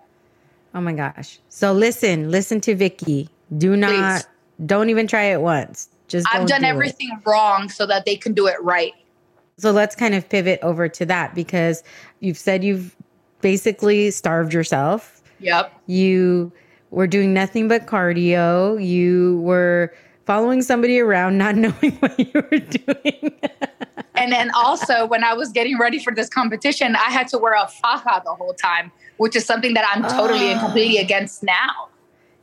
[0.74, 1.40] Oh my gosh.
[1.50, 3.30] So listen, listen to Vicky.
[3.58, 4.28] Do not, Please.
[4.66, 5.90] don't even try it once.
[6.08, 7.28] Just I've done do everything it.
[7.28, 8.94] wrong so that they can do it right.
[9.58, 11.84] So let's kind of pivot over to that because
[12.20, 12.96] you've said you've
[13.42, 15.22] basically starved yourself.
[15.40, 15.74] Yep.
[15.88, 16.52] You
[16.92, 18.84] were doing nothing but cardio.
[18.84, 19.94] You were
[20.26, 23.40] following somebody around, not knowing what you were doing.
[24.16, 27.54] and then also, when I was getting ready for this competition, I had to wear
[27.54, 31.04] a faja the whole time, which is something that I'm totally and completely ah.
[31.04, 31.90] against now.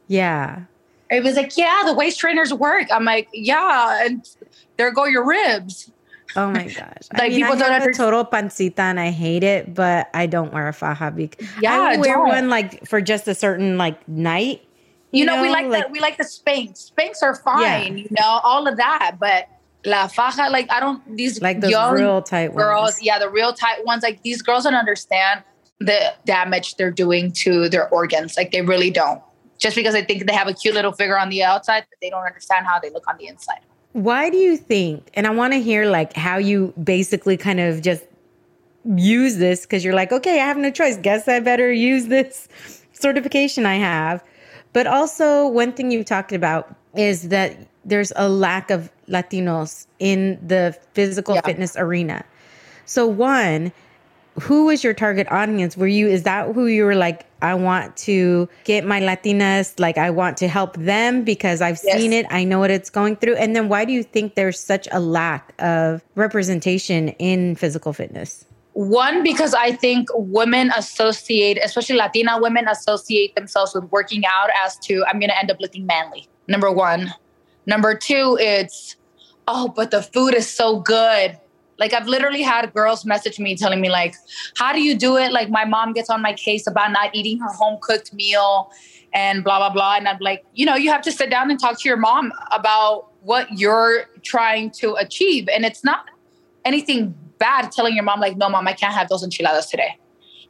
[0.08, 0.64] Yeah.
[1.10, 2.86] It was like, yeah, the waist trainers work.
[2.92, 4.28] I'm like, yeah, and
[4.76, 5.90] there go your ribs.
[6.36, 6.76] Oh my gosh!
[7.12, 10.08] like I mean, people I don't have a total pancita, and I hate it, but
[10.14, 12.28] I don't wear a faja because yeah, I wear don't.
[12.28, 14.62] one like for just a certain like night
[15.12, 16.92] you, know, know, we like, like the we like the Spanx.
[16.92, 18.04] Spanx are fine, yeah.
[18.04, 19.16] you know, all of that.
[19.18, 19.48] But
[19.84, 23.02] La Faja, like I don't these like those young real tight girls, ones.
[23.02, 24.02] yeah, the real tight ones.
[24.02, 25.42] Like these girls don't understand
[25.80, 28.36] the damage they're doing to their organs.
[28.36, 29.20] Like they really don't.
[29.60, 32.10] Just because I think they have a cute little figure on the outside, but they
[32.10, 33.60] don't understand how they look on the inside.
[33.92, 35.10] Why do you think?
[35.14, 38.04] And I want to hear like how you basically kind of just
[38.84, 40.96] use this because you're like, okay, I have no choice.
[40.96, 42.48] Guess I better use this
[42.92, 44.24] certification I have.
[44.72, 50.38] But also, one thing you talked about is that there's a lack of Latinos in
[50.46, 51.40] the physical yeah.
[51.42, 52.24] fitness arena.
[52.86, 53.72] So, one,
[54.40, 55.76] who was your target audience?
[55.76, 59.98] Were you, is that who you were like, I want to get my Latinas, like,
[59.98, 61.96] I want to help them because I've yes.
[61.98, 63.36] seen it, I know what it's going through?
[63.36, 68.44] And then why do you think there's such a lack of representation in physical fitness?
[68.74, 74.78] One, because I think women associate, especially Latina women, associate themselves with working out as
[74.80, 76.28] to, I'm going to end up looking manly.
[76.46, 77.12] Number one.
[77.66, 78.96] Number two, it's,
[79.48, 81.38] oh, but the food is so good.
[81.80, 84.14] Like I've literally had girls message me telling me like,
[84.56, 85.32] how do you do it?
[85.32, 88.70] Like my mom gets on my case about not eating her home cooked meal
[89.14, 89.96] and blah blah blah.
[89.96, 92.32] And I'm like, you know, you have to sit down and talk to your mom
[92.52, 95.48] about what you're trying to achieve.
[95.48, 96.04] And it's not
[96.64, 99.98] anything bad telling your mom like, no, mom, I can't have those enchiladas today.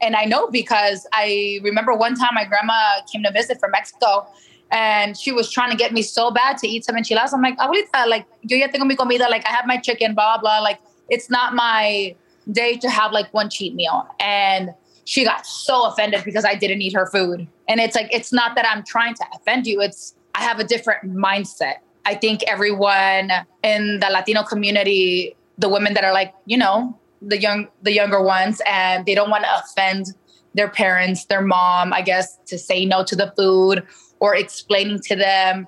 [0.02, 4.26] And I know because I remember one time my grandma came to visit from Mexico
[4.70, 7.32] and she was trying to get me so bad to eat some enchiladas.
[7.32, 10.38] I'm like, abuelita, like, yo ya tengo mi comida, like, I have my chicken, blah,
[10.38, 10.60] blah.
[10.60, 10.78] Like,
[11.10, 12.14] it's not my
[12.50, 14.08] day to have like one cheat meal.
[14.18, 14.74] And
[15.04, 17.46] she got so offended because I didn't eat her food.
[17.68, 20.64] And it's like, it's not that I'm trying to offend you, it's I have a
[20.64, 21.76] different mindset.
[22.04, 23.30] I think everyone
[23.62, 28.22] in the Latino community the women that are like, you know, the young the younger
[28.22, 30.06] ones and they don't want to offend
[30.54, 33.86] their parents, their mom, I guess, to say no to the food
[34.18, 35.66] or explaining to them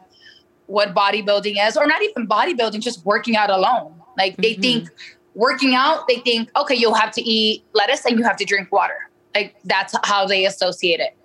[0.66, 3.94] what bodybuilding is, or not even bodybuilding, just working out alone.
[4.16, 4.62] Like they mm-hmm.
[4.62, 4.90] think
[5.34, 8.70] working out, they think, okay, you'll have to eat lettuce and you have to drink
[8.72, 9.08] water.
[9.34, 11.16] Like that's how they associate it.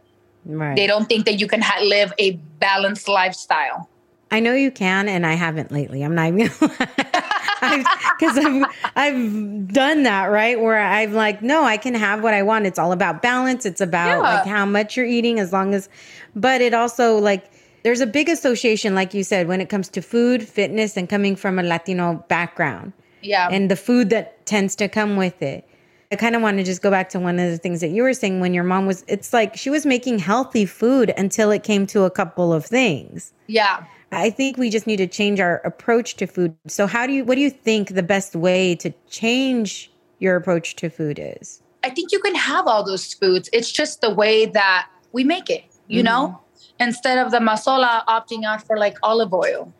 [0.45, 0.75] Right.
[0.75, 3.89] They don't think that you can ha- live a balanced lifestyle.
[4.29, 6.03] I know you can, and I haven't lately.
[6.03, 11.93] I'm not even because I've I've done that right where I'm like, no, I can
[11.93, 12.65] have what I want.
[12.65, 13.65] It's all about balance.
[13.65, 14.17] It's about yeah.
[14.19, 15.87] like how much you're eating, as long as.
[16.35, 17.49] But it also like
[17.83, 21.37] there's a big association, like you said, when it comes to food, fitness, and coming
[21.37, 22.91] from a Latino background.
[23.27, 23.49] Yeah.
[23.51, 25.67] And the food that tends to come with it.
[26.11, 28.01] I kind of want to just go back to one of the things that you
[28.01, 31.63] were saying when your mom was, it's like she was making healthy food until it
[31.63, 33.33] came to a couple of things.
[33.47, 33.83] Yeah.
[34.13, 36.55] I think we just need to change our approach to food.
[36.67, 40.77] So, how do you, what do you think the best way to change your approach
[40.77, 41.61] to food is?
[41.83, 43.49] I think you can have all those foods.
[43.51, 46.05] It's just the way that we make it, you mm-hmm.
[46.05, 46.41] know?
[46.79, 49.73] Instead of the mazola opting out for like olive oil,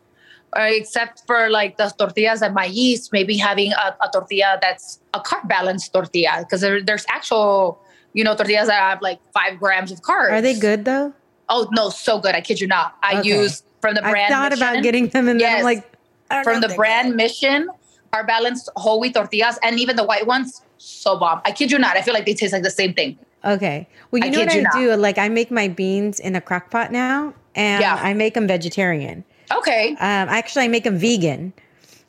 [0.56, 5.20] or except for like the tortillas and maíz, maybe having a, a tortilla that's a
[5.20, 7.80] carb balanced tortilla because there, there's actual,
[8.12, 10.32] you know, tortillas that have like five grams of carbs.
[10.32, 11.12] Are they good though?
[11.48, 12.34] Oh no, so good!
[12.34, 12.96] I kid you not.
[13.02, 13.28] I okay.
[13.28, 14.34] use from the brand.
[14.34, 14.68] I thought Mission.
[14.68, 15.50] about getting them, and yes.
[15.50, 17.16] then I'm like, from the brand good.
[17.16, 17.68] Mission,
[18.12, 21.40] our balanced whole wheat tortillas, and even the white ones, so bomb.
[21.44, 21.96] I kid you not.
[21.96, 23.18] I feel like they taste like the same thing.
[23.44, 23.88] Okay.
[24.10, 24.96] Well, you I know what I do?
[24.96, 27.98] Like I make my beans in a crock pot now, and yeah.
[28.02, 29.24] I make them vegetarian.
[29.52, 29.90] Okay.
[29.92, 31.52] Um, actually, I make them vegan.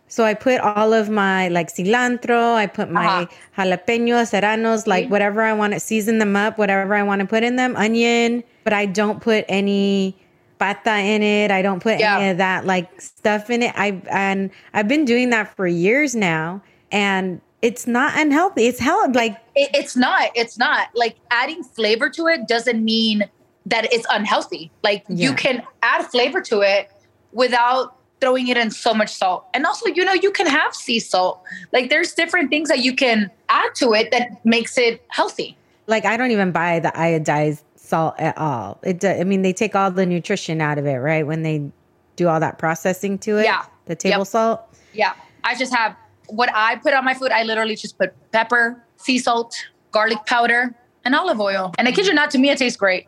[0.10, 3.64] So I put all of my like cilantro, I put my uh-huh.
[3.64, 5.12] jalapenos, serranos, like mm-hmm.
[5.12, 8.44] whatever I want to season them up, whatever I want to put in them, onion,
[8.64, 10.18] but I don't put any
[10.58, 11.52] pata in it.
[11.52, 12.18] I don't put yeah.
[12.18, 13.74] any of that like stuff in it.
[13.76, 18.66] I and I've been doing that for years now, and it's not unhealthy.
[18.66, 19.14] It's healthy.
[19.14, 20.32] Like it, it's not.
[20.34, 23.30] It's not like adding flavor to it doesn't mean
[23.68, 24.72] that it's unhealthy.
[24.84, 25.30] Like yeah.
[25.30, 26.92] you can add flavor to it
[27.32, 29.46] without throwing it in so much salt.
[29.54, 31.42] And also, you know, you can have sea salt.
[31.72, 35.58] Like there's different things that you can add to it that makes it healthy.
[35.88, 38.80] Like I don't even buy the iodized salt at all.
[38.84, 41.26] It I mean they take all the nutrition out of it, right?
[41.26, 41.72] When they
[42.16, 43.46] do all that processing to it.
[43.46, 43.66] Yeah.
[43.86, 44.28] The table yep.
[44.28, 44.62] salt.
[44.94, 45.14] Yeah.
[45.44, 45.96] I just have
[46.28, 49.56] what I put on my food, I literally just put pepper, sea salt,
[49.92, 50.76] garlic powder,
[51.06, 51.74] and olive oil.
[51.78, 53.08] And I kid you not, to me it tastes great.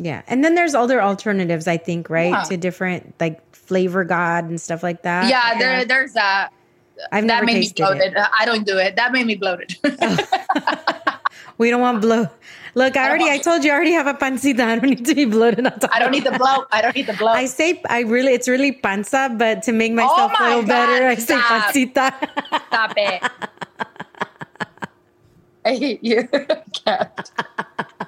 [0.00, 0.22] Yeah.
[0.26, 2.30] And then there's other alternatives, I think, right?
[2.30, 2.42] Yeah.
[2.44, 5.28] To different like flavor god and stuff like that.
[5.28, 6.50] Yeah, there there's that.
[7.12, 8.14] I've that made me bloated.
[8.14, 8.26] It.
[8.38, 8.96] I don't do it.
[8.96, 9.76] That made me bloated.
[10.02, 11.18] Oh.
[11.58, 12.28] we don't want bloat.
[12.74, 14.64] Look, I, I already I told you I already have a pancita.
[14.64, 15.90] I don't need to be bloated on top.
[15.92, 16.66] I don't need the bloat.
[16.72, 17.36] I don't need the bloat.
[17.36, 20.60] I say I really it's really panza, but to make oh myself oh my feel
[20.62, 22.12] God, better, I say pancita.
[22.68, 23.22] Stop it.
[25.64, 26.28] I hate you.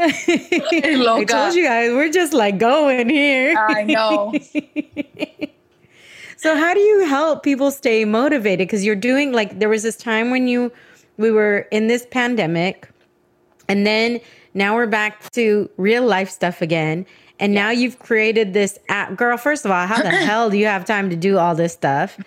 [0.00, 3.56] I told you guys, we're just like going here.
[3.56, 4.32] I know.
[6.36, 8.66] so how do you help people stay motivated?
[8.66, 10.72] Because you're doing like there was this time when you
[11.16, 12.88] we were in this pandemic,
[13.68, 14.20] and then
[14.54, 17.06] now we're back to real life stuff again.
[17.38, 19.16] And now you've created this app.
[19.16, 21.72] Girl, first of all, how the hell do you have time to do all this
[21.72, 22.18] stuff?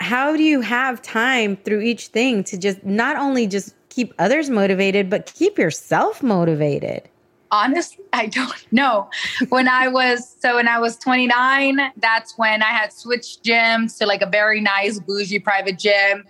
[0.00, 4.50] How do you have time through each thing to just not only just keep others
[4.50, 7.08] motivated, but keep yourself motivated?
[7.50, 9.10] Honestly, I don't know.
[9.50, 14.06] When I was so when I was 29, that's when I had switched gyms to
[14.06, 16.24] like a very nice bougie private gym.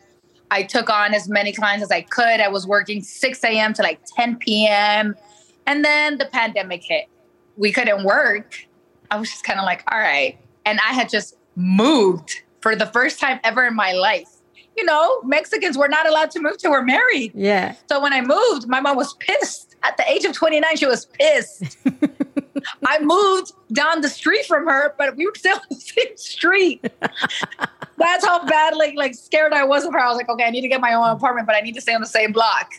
[0.50, 2.40] I took on as many clients as I could.
[2.40, 3.72] I was working 6 a.m.
[3.72, 5.14] to like 10 p.m.
[5.66, 7.06] And then the pandemic hit.
[7.56, 8.66] We couldn't work.
[9.10, 10.38] I was just kind of like, all right.
[10.66, 14.28] And I had just moved for the first time ever in my life
[14.76, 17.32] you know, Mexicans were not allowed to move till we're married.
[17.34, 17.74] Yeah.
[17.88, 19.76] So when I moved, my mom was pissed.
[19.84, 21.76] At the age of 29, she was pissed.
[22.86, 26.84] I moved down the street from her, but we were still on the same street.
[27.98, 29.98] That's how badly like scared I was of her.
[29.98, 31.80] I was like, okay, I need to get my own apartment, but I need to
[31.80, 32.72] stay on the same block.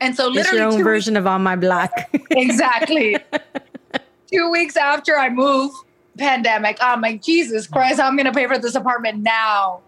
[0.00, 1.92] And so literally your own version weeks, of on my block.
[2.30, 3.16] exactly.
[4.30, 5.74] two weeks after I moved,
[6.18, 6.78] pandemic.
[6.80, 9.80] I'm like, Jesus Christ, I'm gonna pay for this apartment now.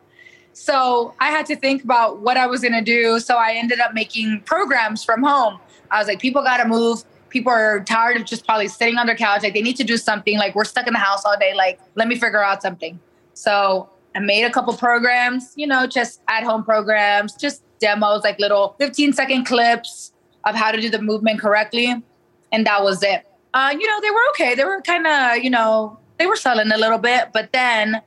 [0.54, 3.18] So I had to think about what I was going to do.
[3.20, 5.58] So I ended up making programs from home.
[5.90, 7.02] I was like, people got to move.
[7.28, 9.42] People are tired of just probably sitting on their couch.
[9.42, 10.38] Like they need to do something.
[10.38, 11.54] Like we're stuck in the house all day.
[11.54, 13.00] Like let me figure out something.
[13.34, 18.38] So I made a couple programs, you know, just at home programs, just demos, like
[18.38, 20.12] little 15 second clips
[20.44, 21.94] of how to do the movement correctly.
[22.52, 23.26] And that was it.
[23.52, 24.54] Uh, you know, they were okay.
[24.54, 27.30] They were kind of, you know, they were selling a little bit.
[27.32, 28.00] But then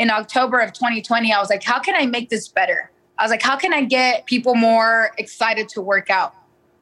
[0.00, 2.90] in October of 2020, I was like, how can I make this better?
[3.18, 6.34] I was like, how can I get people more excited to work out?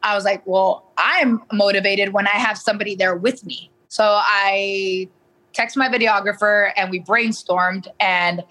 [0.04, 3.72] I was like, well, I'm motivated when I have somebody there with me.
[3.88, 5.08] So I
[5.52, 8.44] text my videographer and we brainstormed and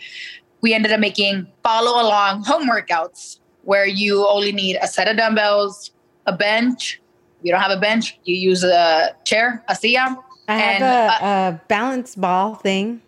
[0.59, 5.15] we ended up making follow along home workouts where you only need a set of
[5.15, 5.91] dumbbells,
[6.25, 6.99] a bench.
[7.39, 10.21] If you don't have a bench, you use a chair, a silla.
[10.49, 13.01] I have and, a, uh, a balance ball thing.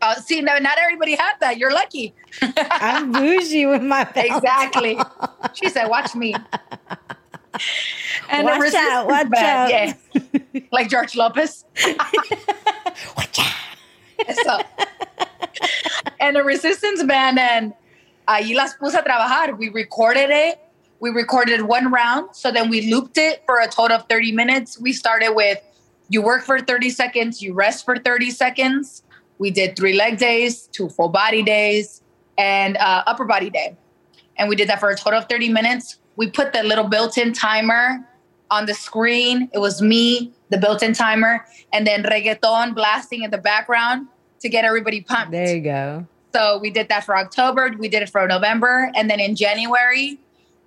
[0.00, 1.58] Uh, see, no, not everybody had that.
[1.58, 2.14] You're lucky.
[2.42, 4.98] I'm bougie with my exactly.
[5.54, 6.34] She said, "Watch me."
[8.28, 9.08] And watch out!
[9.08, 9.96] Watch band, out!
[10.54, 11.64] Yeah, like George Lopez.
[13.16, 14.36] watch out!
[14.44, 14.60] So,
[16.20, 17.74] and a resistance band, and
[18.28, 19.58] ahí las puse a trabajar.
[19.58, 20.60] We recorded it.
[21.00, 24.80] We recorded one round, so then we looped it for a total of 30 minutes.
[24.80, 25.58] We started with
[26.08, 29.02] you work for 30 seconds, you rest for 30 seconds.
[29.38, 32.02] We did three leg days, two full body days,
[32.36, 33.76] and uh, upper body day.
[34.36, 35.98] And we did that for a total of 30 minutes.
[36.16, 38.06] We put the little built in timer
[38.50, 39.50] on the screen.
[39.52, 44.08] It was me, the built in timer, and then reggaeton blasting in the background
[44.40, 45.32] to get everybody pumped.
[45.32, 46.06] There you go.
[46.34, 47.74] So we did that for October.
[47.78, 48.90] We did it for November.
[48.94, 50.18] And then in January,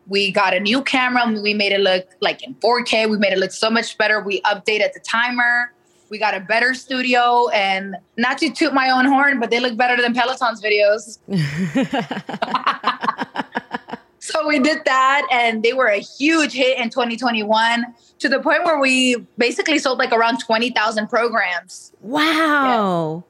[0.08, 1.26] we got a new camera.
[1.42, 3.10] We made it look like in 4K.
[3.10, 4.22] We made it look so much better.
[4.22, 5.72] We updated the timer.
[6.12, 9.78] We got a better studio and not to toot my own horn, but they look
[9.78, 11.20] better than Peloton's videos.
[14.20, 17.86] so we did that and they were a huge hit in 2021
[18.20, 21.94] to the point where we basically sold like around 20,000 programs.
[22.02, 23.24] Wow.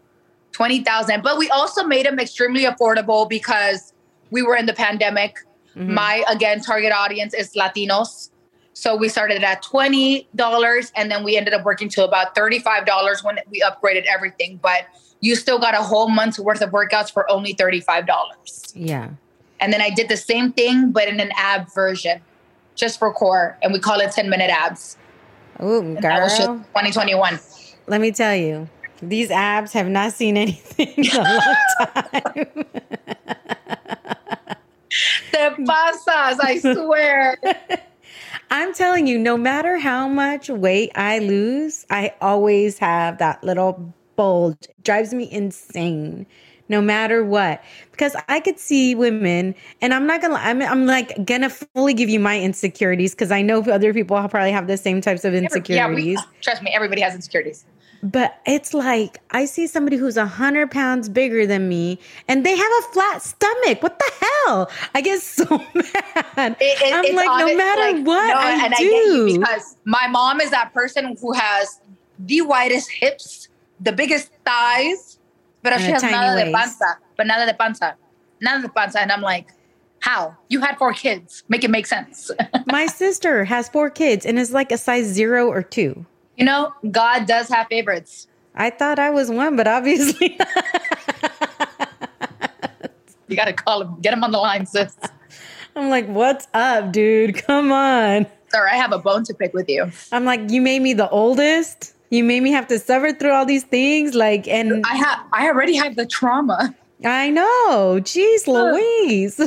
[0.53, 1.21] 20,000.
[1.21, 3.93] But we also made them extremely affordable because
[4.31, 5.37] we were in the pandemic.
[5.75, 5.93] Mm-hmm.
[5.93, 8.30] My, again, target audience is Latinos.
[8.73, 13.39] So we started at $20 and then we ended up working to about $35 when
[13.49, 14.59] we upgraded everything.
[14.61, 14.85] But
[15.19, 18.71] you still got a whole month's worth of workouts for only $35.
[18.75, 19.09] Yeah.
[19.59, 22.21] And then I did the same thing, but in an ab version,
[22.75, 23.57] just for core.
[23.61, 24.97] And we call it 10 minute abs.
[25.61, 26.27] Ooh, girl.
[26.27, 27.39] 2021.
[27.87, 28.67] Let me tell you,
[29.01, 31.55] these abs have not seen anything in a long
[31.93, 32.65] time.
[35.31, 37.37] Te pasas, I swear.
[38.51, 43.93] I'm telling you, no matter how much weight I lose, I always have that little
[44.17, 44.57] bulge.
[44.67, 46.27] It drives me insane
[46.67, 47.63] no matter what.
[47.91, 52.09] Because i could see women and i'm not gonna i'm, I'm like gonna fully give
[52.09, 56.17] you my insecurities because i know other people probably have the same types of insecurities
[56.17, 57.65] yeah, we, trust me everybody has insecurities
[58.03, 62.55] but it's like I see somebody who's a hundred pounds bigger than me, and they
[62.55, 63.83] have a flat stomach.
[63.83, 64.71] What the hell?
[64.95, 66.57] I get so mad.
[66.59, 70.41] It, it, I'm like, no matter like, what no, I do, I because my mom
[70.41, 71.79] is that person who has
[72.19, 73.49] the widest hips,
[73.79, 75.19] the biggest thighs,
[75.61, 76.45] but she has nada waist.
[76.47, 77.95] de panza, but nada de panza,
[78.41, 79.47] nada de panza, and I'm like.
[80.03, 80.35] How?
[80.49, 81.43] You had four kids.
[81.47, 82.31] Make it make sense.
[82.65, 86.07] my sister has four kids and is like a size zero or two.
[86.41, 88.25] You know, God does have favorites.
[88.55, 90.39] I thought I was one, but obviously.
[93.27, 94.97] you got to call him, get him on the line, sis.
[95.75, 97.45] I'm like, what's up, dude?
[97.45, 98.25] Come on.
[98.49, 99.91] Sir, I have a bone to pick with you.
[100.11, 101.93] I'm like, you made me the oldest.
[102.09, 104.15] You made me have to suffer through all these things.
[104.15, 106.73] Like, and I have, I already have the trauma.
[107.05, 107.99] I know.
[108.01, 109.39] Jeez Louise.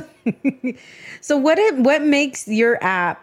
[1.20, 3.20] so what it what makes your app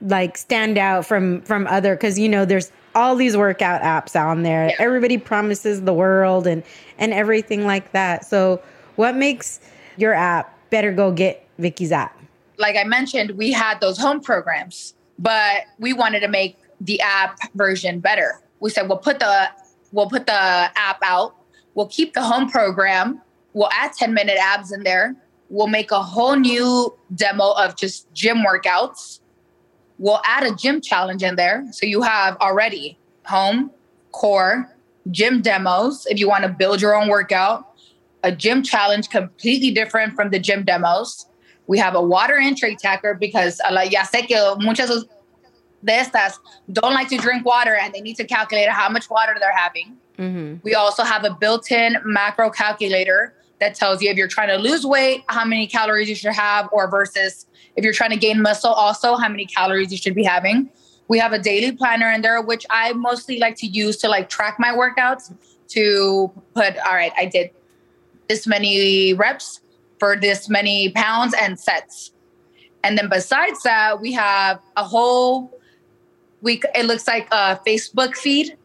[0.00, 4.42] like stand out from from other because you know there's all these workout apps on
[4.42, 4.68] there.
[4.68, 4.76] Yeah.
[4.78, 6.62] Everybody promises the world and
[6.98, 8.24] and everything like that.
[8.24, 8.62] So,
[8.96, 9.60] what makes
[9.96, 12.18] your app better go get Vicky's app?
[12.58, 17.38] Like I mentioned, we had those home programs, but we wanted to make the app
[17.54, 18.40] version better.
[18.60, 19.50] We said we'll put the
[19.92, 21.34] we'll put the app out.
[21.74, 23.20] We'll keep the home program.
[23.54, 25.14] We'll add 10 minute abs in there.
[25.48, 29.20] We'll make a whole new demo of just gym workouts
[30.02, 31.64] We'll add a gym challenge in there.
[31.70, 33.70] So you have already home,
[34.10, 34.68] core,
[35.12, 37.68] gym demos if you want to build your own workout,
[38.24, 41.26] a gym challenge completely different from the gym demos.
[41.68, 45.04] We have a water intake tracker because uh, ya sé que muchas
[45.84, 46.38] de estas
[46.72, 49.96] don't like to drink water and they need to calculate how much water they're having.
[50.18, 50.56] Mm-hmm.
[50.64, 54.56] We also have a built in macro calculator that tells you if you're trying to
[54.56, 57.46] lose weight, how many calories you should have, or versus
[57.76, 60.68] if you're trying to gain muscle, also how many calories you should be having.
[61.06, 64.28] We have a daily planner in there, which I mostly like to use to like
[64.28, 65.32] track my workouts
[65.68, 67.50] to put, all right, I did
[68.28, 69.60] this many reps
[70.00, 72.10] for this many pounds and sets.
[72.82, 75.56] And then besides that, we have a whole
[76.40, 78.56] week, it looks like a Facebook feed,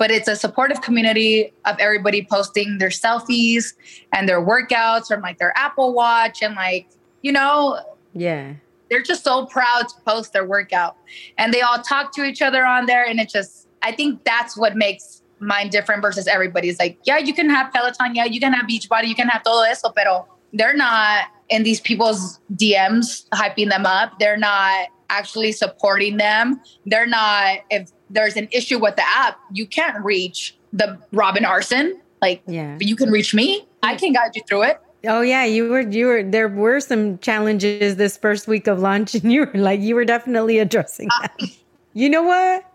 [0.00, 3.74] but it's a supportive community of everybody posting their selfies
[4.14, 6.88] and their workouts from like their Apple Watch and like,
[7.20, 7.78] you know,
[8.14, 8.54] yeah.
[8.88, 10.96] They're just so proud to post their workout.
[11.36, 13.04] And they all talk to each other on there.
[13.04, 17.34] And it just, I think that's what makes mine different versus everybody's like, yeah, you
[17.34, 18.14] can have Peloton.
[18.14, 19.06] Yeah, you can have Beachbody.
[19.06, 19.90] You can have todo eso.
[19.90, 24.18] Pero they're not in these people's DMs hyping them up.
[24.18, 26.60] They're not actually supporting them.
[26.86, 31.94] They're not, if there's an issue with the app, you can't reach the Robin Arzón.
[32.20, 32.76] Like, yeah.
[32.80, 33.66] you can reach me.
[33.82, 34.80] I can guide you through it.
[35.06, 39.14] Oh yeah, you were you were there were some challenges this first week of launch
[39.22, 41.32] and you were like you were definitely addressing that.
[41.40, 41.46] Uh,
[41.94, 42.70] you know what?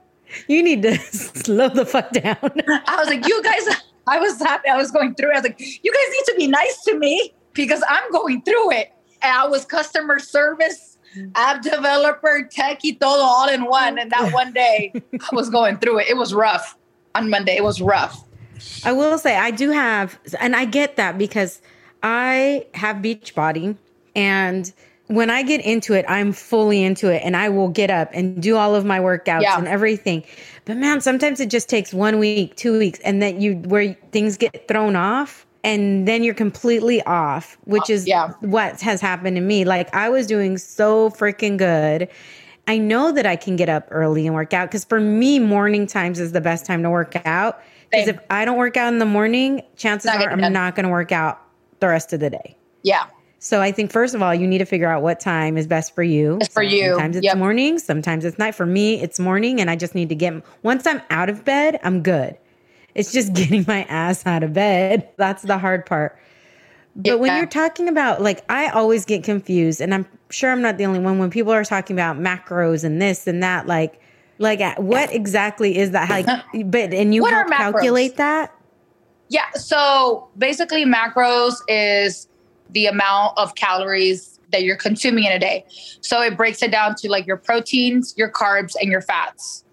[0.48, 2.38] You need to slow the fuck down.
[2.42, 3.68] I was like, you guys
[4.08, 5.34] I was happy I was going through it.
[5.34, 8.72] I was like, you guys need to be nice to me because I'm going through
[8.72, 8.92] it.
[9.22, 10.95] And I was customer service,
[11.36, 13.97] app developer, techie, todo all in one.
[13.97, 16.07] And that one day I was going through it.
[16.09, 16.78] It was rough
[17.13, 17.55] on Monday.
[17.55, 18.24] It was rough.
[18.84, 21.61] I will say I do have, and I get that because
[22.03, 23.78] I have Beachbody
[24.16, 24.72] and
[25.07, 28.41] when I get into it, I'm fully into it and I will get up and
[28.41, 29.57] do all of my workouts yeah.
[29.57, 30.24] and everything.
[30.66, 34.38] But man, sometimes it just takes one week, two weeks, and then you where things
[34.38, 38.32] get thrown off and then you're completely off, which is yeah.
[38.41, 39.66] what has happened to me.
[39.66, 42.07] Like I was doing so freaking good.
[42.68, 45.88] I know that I can get up early and work out because for me, morning
[45.88, 47.61] times is the best time to work out.
[47.91, 50.53] Because if I don't work out in the morning, chances not are I'm done.
[50.53, 51.41] not going to work out
[51.80, 52.57] the rest of the day.
[52.84, 53.07] Yeah.
[53.39, 55.93] So I think first of all, you need to figure out what time is best
[55.93, 56.39] for you.
[56.41, 56.93] It's for you.
[56.93, 57.38] Sometimes it's yep.
[57.38, 58.55] morning, sometimes it's night.
[58.55, 60.43] For me, it's morning, and I just need to get.
[60.63, 62.38] Once I'm out of bed, I'm good.
[62.96, 65.10] It's just getting my ass out of bed.
[65.18, 66.18] That's the hard part.
[66.96, 67.16] But yeah.
[67.16, 70.86] when you're talking about like, I always get confused, and I'm sure I'm not the
[70.86, 71.20] only one.
[71.20, 74.02] When people are talking about macros and this and that, like,
[74.39, 76.10] like what exactly is that?
[76.10, 76.26] Like,
[76.72, 78.56] but and you help calculate that.
[79.28, 79.52] Yeah.
[79.56, 82.30] So basically, macros is
[82.70, 85.66] the amount of calories that you're consuming in a day.
[86.00, 89.64] So it breaks it down to like your proteins, your carbs, and your fats.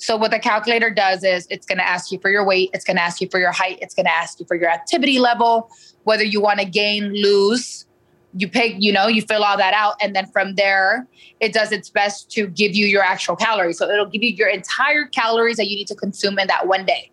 [0.00, 2.84] So what the calculator does is it's going to ask you for your weight, it's
[2.84, 5.18] going to ask you for your height, it's going to ask you for your activity
[5.18, 5.70] level,
[6.04, 7.86] whether you want to gain, lose.
[8.34, 11.06] You pick, you know, you fill all that out, and then from there,
[11.40, 13.76] it does its best to give you your actual calories.
[13.76, 16.86] So it'll give you your entire calories that you need to consume in that one
[16.86, 17.10] day.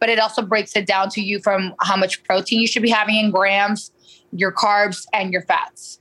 [0.00, 2.90] But it also breaks it down to you from how much protein you should be
[2.90, 3.92] having in grams,
[4.32, 6.00] your carbs and your fats.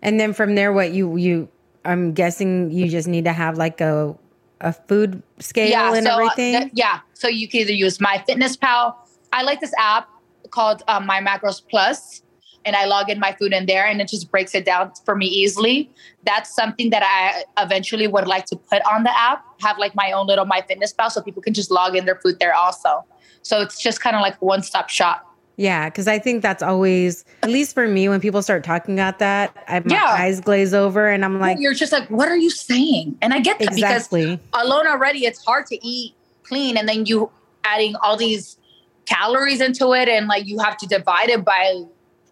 [0.00, 1.48] And then from there, what you you
[1.84, 4.14] I'm guessing you just need to have like a
[4.60, 6.56] a food scale yeah, and so, uh, everything.
[6.56, 8.94] Uh, th- yeah, so you can either use MyFitnessPal.
[9.32, 10.08] I like this app
[10.50, 12.22] called um, My Macros Plus,
[12.64, 15.14] and I log in my food in there, and it just breaks it down for
[15.14, 15.90] me easily.
[16.24, 19.44] That's something that I eventually would like to put on the app.
[19.60, 22.54] Have like my own little MyFitnessPal, so people can just log in their food there
[22.54, 23.04] also.
[23.42, 25.35] So it's just kind of like one stop shop.
[25.56, 29.18] Yeah, because I think that's always, at least for me, when people start talking about
[29.20, 30.04] that, I, my yeah.
[30.04, 33.16] eyes glaze over and I'm like, You're just like, what are you saying?
[33.22, 34.36] And I get that exactly.
[34.36, 36.76] because alone already, it's hard to eat clean.
[36.76, 37.30] And then you
[37.64, 38.58] adding all these
[39.06, 41.84] calories into it and like you have to divide it by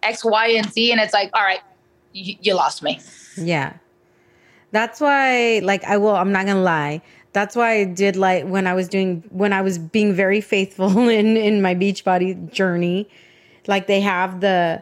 [0.03, 0.91] X, Y, and Z.
[0.91, 1.61] And it's like, all right,
[2.13, 2.99] you, you lost me.
[3.37, 3.73] Yeah.
[4.71, 7.01] That's why, like, I will, I'm not going to lie
[7.35, 11.09] that's why I did like when I was doing when I was being very faithful
[11.19, 13.07] in in my Beachbody journey.
[13.67, 14.81] Like they have the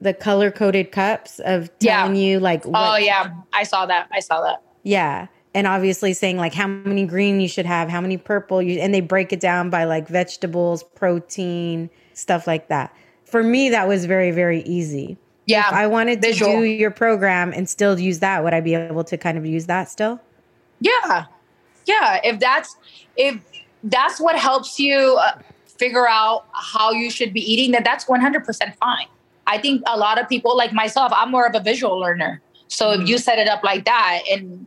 [0.00, 2.22] the color coded cups of telling yeah.
[2.22, 3.32] you like oh, what, oh yeah.
[3.52, 4.08] I saw that.
[4.12, 4.62] I saw that.
[4.82, 5.28] Yeah.
[5.54, 8.92] And obviously saying like how many green you should have how many purple you and
[8.92, 12.94] they break it down by like vegetables protein stuff like that.
[13.24, 15.16] For me that was very very easy.
[15.46, 15.68] Yeah.
[15.68, 16.52] If i wanted visual.
[16.52, 19.46] to do your program and still use that would i be able to kind of
[19.46, 20.20] use that still?
[20.80, 21.26] Yeah
[21.86, 22.76] yeah if that's
[23.16, 23.40] if
[23.84, 28.76] that's what helps you uh, figure out how you should be eating then that's 100%
[28.76, 29.06] fine.
[29.46, 32.40] I think a lot of people like myself i'm more of a visual learner.
[32.68, 33.02] So mm-hmm.
[33.02, 34.66] if you set it up like that and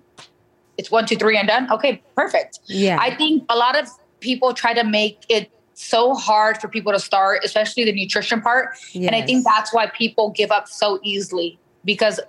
[0.78, 2.60] it's one two three and done okay perfect.
[2.66, 2.98] Yeah.
[3.00, 3.88] I think a lot of
[4.20, 8.70] people try to make it so hard for people to start especially the nutrition part.
[8.94, 9.08] Yes.
[9.08, 12.20] and i think that's why people give up so easily because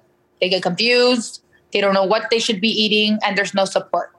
[0.40, 4.15] they get confused they don't know what they should be eating and there's no support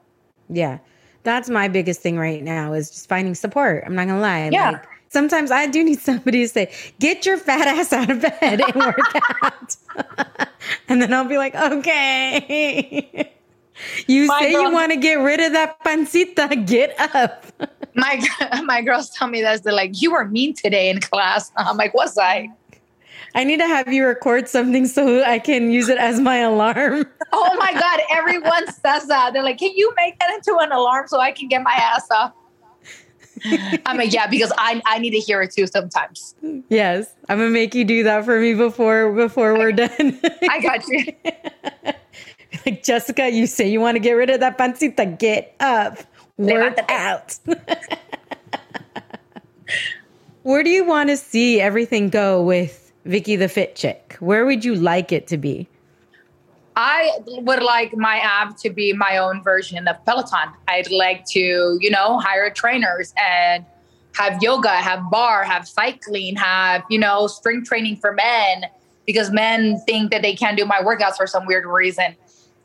[0.50, 0.80] yeah.
[1.24, 3.84] That's my biggest thing right now is just finding support.
[3.86, 4.50] I'm not gonna lie.
[4.52, 4.72] Yeah.
[4.72, 8.62] Like, sometimes I do need somebody to say, get your fat ass out of bed
[8.62, 8.98] and work
[9.44, 9.76] out.
[10.88, 13.34] and then I'll be like, okay.
[14.08, 17.46] you my say girl, you want to get rid of that pancita, get up.
[17.96, 18.22] my
[18.64, 21.52] my girls tell me that they're like, you were mean today in class.
[21.58, 22.50] I'm like, was I?
[23.36, 27.06] I need to have you record something so I can use it as my alarm.
[27.32, 28.02] oh my God.
[28.12, 29.34] Everyone says that.
[29.34, 32.08] They're like, can you make that into an alarm so I can get my ass
[32.12, 32.36] up?
[33.86, 36.36] I'm like, yeah, because I, I need to hear it too sometimes.
[36.70, 37.14] Yes.
[37.30, 40.20] I'm gonna make you do that for me before before we're done.
[40.50, 41.06] I got you.
[42.66, 45.06] like Jessica, you say you want to get rid of that pancita.
[45.06, 46.00] Get up.
[46.38, 47.38] Work out.
[50.44, 54.18] Where do you want to see everything go with Vicky the Fit Chick?
[54.20, 55.68] Where would you like it to be?
[56.76, 60.50] I would like my app to be my own version of Peloton.
[60.68, 63.66] I'd like to, you know, hire trainers and
[64.14, 68.66] have yoga, have barre, have cycling, have, you know, strength training for men
[69.08, 72.16] because men think that they can't do my workouts for some weird reason.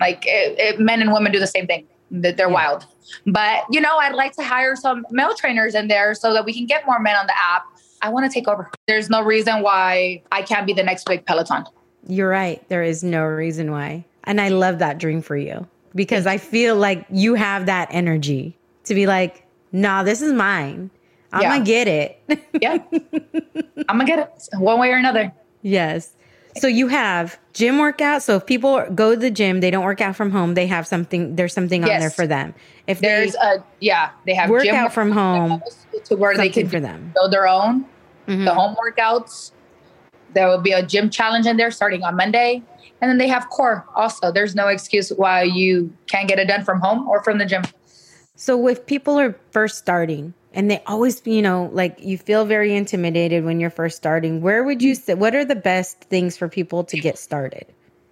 [0.01, 1.87] Like it, it, men and women do the same thing.
[2.11, 2.55] That they're yeah.
[2.55, 2.85] wild.
[3.25, 6.53] But, you know, I'd like to hire some male trainers in there so that we
[6.53, 7.65] can get more men on the app.
[8.03, 8.71] I want to take over.
[8.87, 11.65] There's no reason why I can't be the next big Peloton.
[12.09, 12.69] You're right.
[12.69, 14.05] There is no reason why.
[14.25, 18.57] And I love that dream for you because I feel like you have that energy
[18.85, 20.91] to be like, nah, this is mine.
[21.33, 21.49] I'm yeah.
[21.51, 22.51] going to get it.
[22.61, 22.79] yeah.
[23.89, 25.33] I'm going to get it one way or another.
[25.63, 26.13] Yes.
[26.59, 28.23] So you have gym workout.
[28.23, 30.55] So if people go to the gym, they don't work out from home.
[30.55, 31.37] They have something.
[31.37, 31.91] There's something yes.
[31.91, 32.55] on there for them.
[32.87, 35.63] If there's a yeah, they have work out from home
[36.05, 37.87] to where they can for them build their own
[38.27, 38.45] mm-hmm.
[38.45, 39.53] the home workouts.
[40.35, 42.63] There will be a gym challenge in there starting on Monday.
[43.01, 44.33] And then they have core also.
[44.33, 47.63] There's no excuse why you can't get it done from home or from the gym.
[48.37, 52.75] So if people are first starting and they always, you know, like you feel very
[52.75, 56.49] intimidated when you're first starting, where would you say what are the best things for
[56.49, 57.67] people to get started?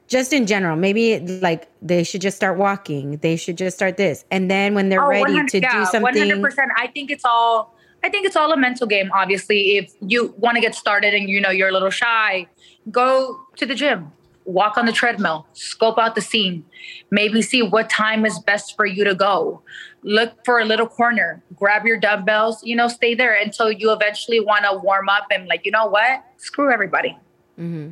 [0.09, 3.19] Just in general, maybe like they should just start walking.
[3.19, 4.25] They should just start this.
[4.31, 6.69] And then when they're oh, ready to yeah, do something 100%.
[6.77, 9.11] I think it's all I think it's all a mental game.
[9.15, 12.47] Obviously, if you want to get started and you know you're a little shy,
[12.91, 14.11] go to the gym,
[14.51, 16.65] walk on the treadmill, scope out the scene,
[17.11, 19.63] maybe see what time is best for you to go.
[20.03, 24.41] Look for a little corner, grab your dumbbells, you know, stay there until you eventually
[24.41, 26.25] want to warm up and like, you know what?
[26.37, 27.17] Screw everybody.
[27.59, 27.91] Mm-hmm.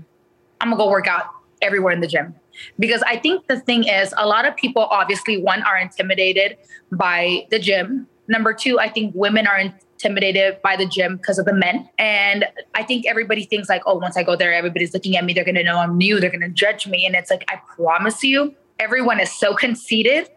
[0.60, 1.26] I'm gonna go work out
[1.62, 2.34] everywhere in the gym.
[2.78, 6.58] Because I think the thing is, a lot of people obviously, one, are intimidated
[6.90, 8.08] by the gym.
[8.26, 11.88] Number two, I think women are in- intimidated by the gym because of the men.
[11.98, 15.32] And I think everybody thinks like, oh, once I go there, everybody's looking at me.
[15.32, 16.20] They're going to know I'm new.
[16.20, 17.04] They're going to judge me.
[17.04, 20.28] And it's like, I promise you, everyone is so conceited.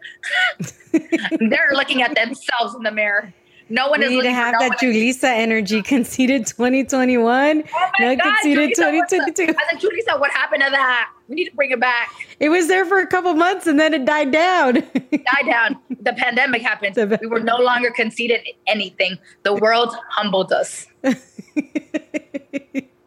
[0.92, 3.32] They're looking at themselves in the mirror.
[3.72, 5.80] No one we is need to have no that Julissa energy.
[5.80, 7.62] Conceded 2021.
[7.74, 9.44] Oh my God, conceded 2022.
[9.44, 11.10] I said, Julissa, what happened to that?
[11.26, 12.10] We need to bring it back.
[12.38, 14.74] It was there for a couple months and then it died down.
[14.74, 15.78] died down.
[16.02, 16.96] The pandemic happened.
[17.22, 19.16] we were no longer conceded anything.
[19.42, 20.86] The world humbled us.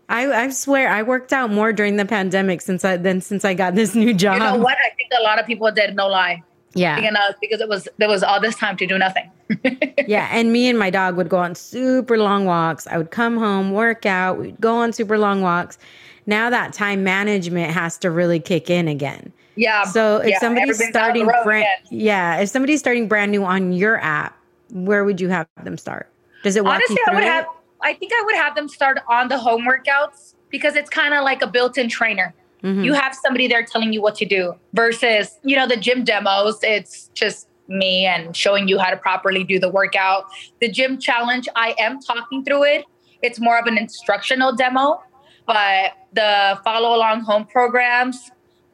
[0.09, 3.53] I, I swear I worked out more during the pandemic since I than since I
[3.53, 4.37] got this new job.
[4.37, 4.77] You know what?
[4.77, 5.95] I think a lot of people did.
[5.95, 6.41] No lie.
[6.75, 6.99] Yeah.
[6.99, 9.31] Because, because it was there was all this time to do nothing.
[10.07, 12.85] yeah, and me and my dog would go on super long walks.
[12.87, 15.77] I would come home, work out, we'd go on super long walks.
[16.25, 19.31] Now that time management has to really kick in again.
[19.55, 19.83] Yeah.
[19.83, 24.37] So if yeah, somebody's starting brand yeah, if somebody's starting brand new on your app,
[24.71, 26.09] where would you have them start?
[26.43, 27.27] Does it walk Honestly, I would it?
[27.27, 27.45] have
[27.81, 31.23] I think I would have them start on the home workouts because it's kind of
[31.23, 32.33] like a built-in trainer.
[32.65, 32.83] Mm-hmm.
[32.83, 36.57] You have somebody there telling you what to do versus, you know, the gym demos,
[36.63, 40.25] it's just me and showing you how to properly do the workout.
[40.61, 42.85] The gym challenge, I am talking through it.
[43.21, 45.03] It's more of an instructional demo,
[45.45, 48.31] but the follow along home programs,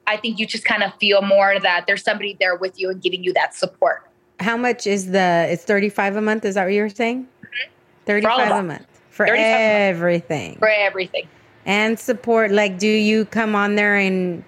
[0.07, 3.01] I think you just kind of feel more that there's somebody there with you and
[3.01, 4.07] giving you that support.
[4.39, 7.23] How much is the it's 35 a month, is that what you were saying?
[7.23, 7.71] Mm-hmm.
[8.05, 10.57] 35 a month for everything.
[10.59, 11.27] For everything
[11.65, 14.43] and support like do you come on there and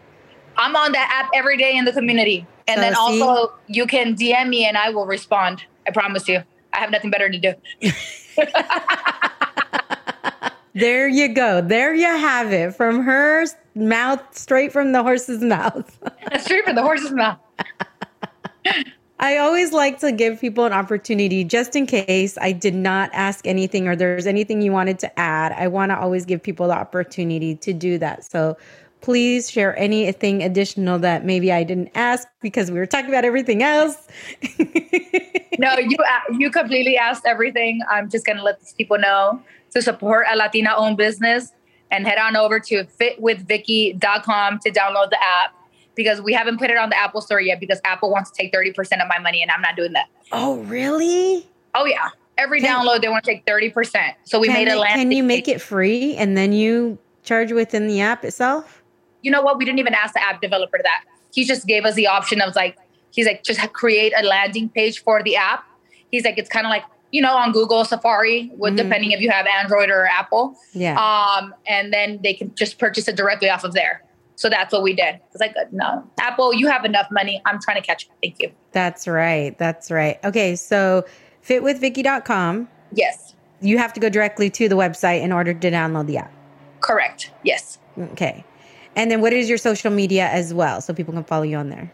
[0.58, 2.46] i'm on that app every day in the community.
[2.68, 3.22] And so then see?
[3.22, 5.64] also you can dm me and i will respond.
[5.88, 6.44] I promise you.
[6.72, 7.54] I have nothing better to do.
[10.76, 11.62] There you go.
[11.62, 12.74] There you have it.
[12.74, 13.46] From her
[13.76, 16.00] mouth straight from the horse's mouth.
[16.40, 17.38] Straight from the horse's mouth
[19.20, 23.46] I always like to give people an opportunity just in case I did not ask
[23.48, 25.54] anything or there's anything you wanted to add.
[25.54, 28.30] I want to always give people the opportunity to do that.
[28.30, 28.58] So
[29.02, 33.62] please share anything additional that maybe I didn't ask because we were talking about everything
[33.62, 34.08] else.
[35.60, 37.82] no, you uh, you completely asked everything.
[37.90, 39.42] I'm just going to let these people know
[39.72, 41.52] to support a Latina owned business
[41.92, 45.54] and head on over to fitwithvicky.com to download the app
[45.96, 48.52] because we haven't put it on the Apple store yet because Apple wants to take
[48.52, 50.08] 30% of my money and I'm not doing that.
[50.32, 51.48] Oh, really?
[51.76, 52.10] Oh, yeah.
[52.38, 54.14] Every can, download, they want to take 30%.
[54.24, 54.96] So we made a land.
[54.96, 58.84] Can you make it free and then you charge within the app itself?
[59.22, 59.58] You know what?
[59.58, 61.04] We didn't even ask the app developer that.
[61.32, 62.78] He just gave us the option of like,
[63.12, 65.66] he's like, just create a landing page for the app.
[66.12, 68.78] He's like, it's kind of like, you know, on Google Safari, with mm-hmm.
[68.78, 70.58] depending if you have Android or Apple.
[70.74, 71.00] Yeah.
[71.00, 74.04] Um, and then they can just purchase it directly off of there.
[74.36, 75.20] So that's what we did.
[75.32, 77.42] It's like, no, Apple, you have enough money.
[77.46, 78.16] I'm trying to catch up.
[78.22, 78.52] Thank you.
[78.72, 79.58] That's right.
[79.58, 80.20] That's right.
[80.24, 80.56] Okay.
[80.56, 81.06] So
[81.48, 82.68] fitwithvicky.com.
[82.94, 83.36] Yes.
[83.62, 86.34] You have to go directly to the website in order to download the app.
[86.82, 87.32] Correct.
[87.44, 87.78] Yes.
[87.98, 88.44] Okay.
[88.96, 91.70] And then what is your social media as well so people can follow you on
[91.70, 91.92] there?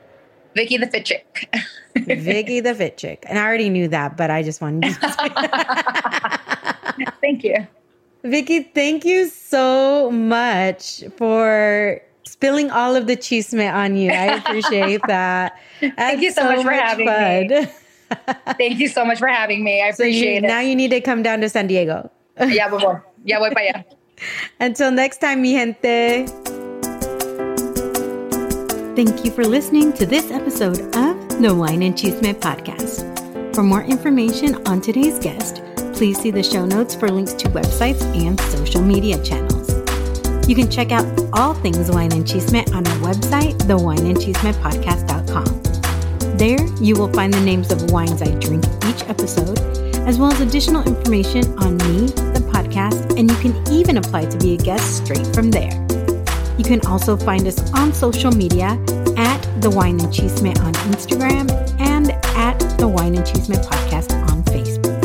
[0.55, 1.55] Vicky the Fit Chick.
[1.95, 3.23] Vicky the Fit Chick.
[3.27, 4.99] And I already knew that, but I just wanted to.
[7.21, 7.67] thank you.
[8.23, 14.11] Vicky, thank you so much for spilling all of the chisme on you.
[14.11, 15.59] I appreciate that.
[15.79, 17.47] thank you so, so much for much having fun.
[17.47, 17.67] me.
[18.57, 19.81] thank you so much for having me.
[19.81, 20.41] I appreciate so you, it.
[20.41, 22.09] Now you need to come down to San Diego.
[22.47, 23.01] ya, voy.
[23.25, 23.85] Ya voy para allá.
[24.59, 26.25] Until next time, mi gente.
[28.95, 33.05] Thank you for listening to this episode of the Wine and Chisme podcast.
[33.55, 35.61] For more information on today's guest,
[35.93, 39.58] please see the show notes for links to websites and social media channels.
[40.49, 46.37] You can check out all things Wine and Chisme on our website, thewineandchismepodcast.com.
[46.39, 49.59] There, you will find the names of wines I drink each episode,
[50.07, 54.35] as well as additional information on me, the podcast, and you can even apply to
[54.39, 55.69] be a guest straight from there.
[56.57, 58.69] You can also find us on social media
[59.17, 64.41] at The Wine and Chisme on Instagram and at The Wine and Chisme Podcast on
[64.45, 64.97] Facebook.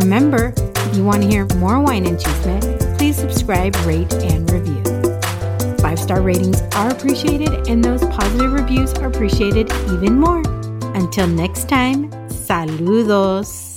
[0.00, 2.83] Remember, if you want to hear more Wine and Chisme,
[3.14, 4.82] please subscribe, rate, and review.
[5.78, 10.42] Five star ratings are appreciated, and those positive reviews are appreciated even more.
[10.94, 13.73] Until next time, saludos.